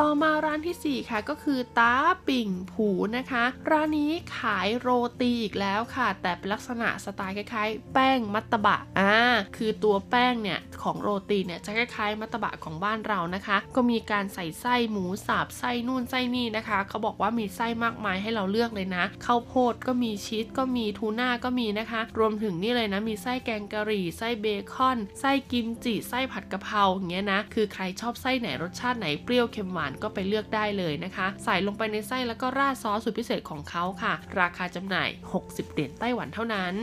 [0.00, 1.94] ต่อมาร้านทีสี่ 4 ค่ะก็คือตา
[2.28, 4.88] ปิ่งผูนะคะ ร้านนี้ขายโร
[5.20, 9.14] ตีอีกแล้วค่ะ แต่เป็นลักษณะสไตล์คล้ายๆ แป้งมัตตบะอ่า
[9.56, 35.08] คือตัวแป้งเนี่ยของโรตีเนี่ยจะคล้ายๆ มัตตบะของบ้านเรานะคะ ก็มีการใส่ไส้หมูสับไส้นู่นไส้นี่นะคะ เขาบอกว่ามีไส้มากมายให้เราเลือกเลยนะข้าวโพดก็มีชีสก็มีทูน่าก็มีนะคะ รวมถึงนี่เลยนะมีไส้แกงกะหรี่ไส้เบคอนไส้กิมจิไส้ผัดกะเพราอย่างเงี้ยนะคือใครชอบไส้ไหนรสชาติไหนเปรี้ยวเค็มหวานก็ไปเลือกได้เลยนะคะ ใส่ลงไปในไส้แล้วก็ราดซอสสูตรพิเศษของเขาค่ะ ราคาจำหน่าย
[35.42, 36.74] 60 เหรียญไต้หวันเท่านั้น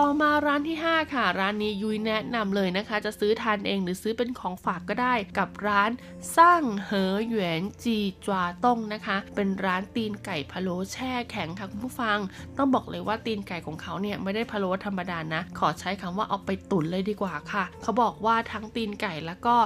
[0.00, 5.90] ต่อมาร้านที่ 5 ค่ะ ร้านนี้ยุ้ยแนะนำเลยนะคะ จะซื้อทานเองหรือซื้อเป็นของฝากก็ได้กับร้าน
[6.36, 12.18] สร้างเหอหยวนจีจวาต้งนะคะ เป็นร้านตีนไก่พะโล้แช่แข็งค่ะคุณผู้ฟัง
[12.56, 19.56] ต้องบอกเลยว่าตีนไก่ของเขาเนี่ยไม่ได้พะโล้ธรรมดานะ ขอใช้คำว่าเอาไปตุ๋นเลยดีกว่าค่ะ เขาบอกว่าทั้งตีนไก่แล้วก็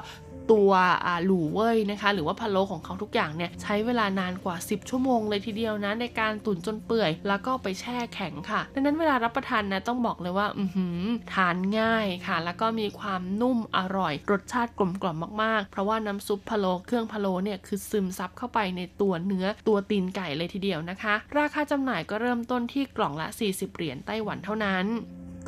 [0.53, 0.71] ตัว
[1.25, 10.65] หลูเว่ยนะคะหรือว่าพะโล้ของเขาทุกอย่างเนี่ยใช้เวลานานกว่า 10 ชั่วโมงเลยทีเดียวนะในการตุ๋นจนเปื่อย แล้วก็ไปแช่แข็งค่ะ ดังนั้นเวลารับประทานนะต้องบอกเลยว่าอื
[11.35, 24.87] ทานง่ายค่ะ แล้วก็มีความนุ่มอร่อย รสชาติกลมกล่อมมากๆ เพราะว่าน้ำซุปพะโล้เครื่องพะโล้เนี่ยคือซึมซับเข้าไปในตัวเนื้อตัวตีนไก่เลยทีเดียวนะคะ ราคาจำหน่ายก็เริ่มต้นที่กล่องละ 40 เหรียญไต้หวันเท่านั้น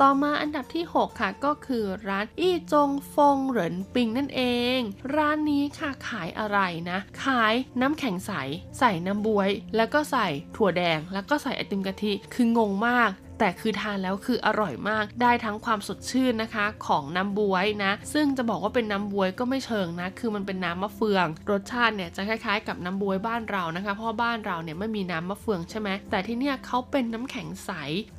[0.05, 4.41] ต่อมาอันดับที่ 6 ค่ะก็คือร้านอี้จงฟงเหรินปิงนั่นเอ
[4.77, 4.79] ง
[5.15, 8.31] ร้านนี้ค่ะขายอะไรนะ ขายน้ำแข็งใส
[8.79, 13.11] ใส่น้ำบวย แล้วก็ใส่ถั่วแดง แล้วก็ใส่ไอติมกะทิคืองงมาก
[13.41, 27.71] แต่คือทานแล้วคืออร่อยมากได้ทั้งความสดชื่นนะคะ ของน้ำบวยนะ ซึ่งจะบอกว่าเป็นน้ำบวยก็ไม่เชิงนะ คือมันเป็นน้ำมะเฟือง รสชาติเนี่ยจะคล้ายๆ กับน้ำบวยบ้านเรานะคะ เพราะบ้านเราเนี่ยไม่มีน้ำมะเฟืองใช่ไหมแต่ที่เนี่ยเขาเป็นน้ำแข็งใส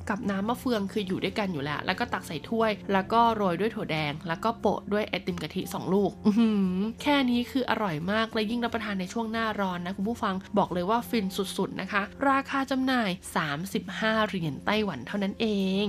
[0.09, 6.11] กับน้ำมะเฟืองคืออยู่ด้วยกันอยู่แล้ว แล้วก็ตักใส่ถ้วย แล้วก็โรยด้วยถั่วแดง แล้วก็โปะด้วยไอติมกะทิสองลูก
[7.01, 11.25] แค่นี้คืออร่อยมากและยิ่งรับประทานในช่วงหน้าร้อนนะคุณผู้ฟังบอกเลยว่าฟิน
[11.57, 13.09] สุดๆนะคะ ราคาจำหน่าย
[13.69, 15.47] 35 เหรียญไต้หวันเท่าเท่านั้นเอ
[15.85, 15.87] ง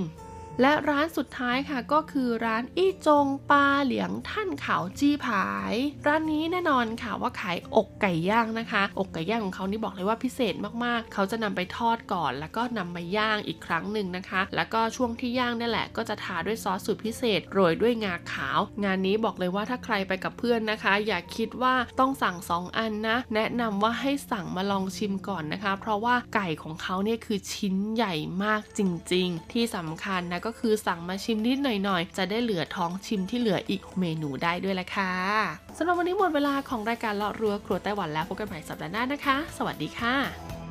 [0.61, 5.73] และร้านสุดท้ายค่ะก็คือร้านอี้จงปลาเหลียงท่านเขาจี้ผาย
[6.05, 10.53] ร้านนี้แน่นอนค่ะว่าขายอกไก่ย่างนะคะ อกไก่ย่างของเขานี่บอกเลยว่าพิเศษ
[10.83, 28.81] มากๆ เขาจะนำไปทอดก่อน แล้วก็นำมาย่างอีกครั้งหนึ่งนะคะ แล้วก็ช่วงที่ย่างนี่แหละ ก็จะทาด้วยซอสสูตรพิเศษโรยด้วยงาขาว งานนี้บอกเลยว่าถ้าใครไปกับเพื่อนนะคะ อย่าคิดว่าต้องสั่ง 2 อันนะ แนะนำว่าให้สั่งมาลองชิมก่อนนะคะ เพราะว่าไก่ของเขาเนี่ยคือชิ้นใหญ่มากจ
[29.13, 35.13] ริง ๆ ที่สำคัญนะก็คือสั่งมาชิมนิดหน่อยๆ จะได้เหลือท้องชิมที่เหลืออีกเมนูได้ด้วยละค่ะ
[35.77, 40.64] สำหรับวันนี้หมดเวลาของรายการเลาะรัวครัวไต้หวันแล้วพบกันใหม่สัปดาห์หน้านะคะ สวัสดีค่ะ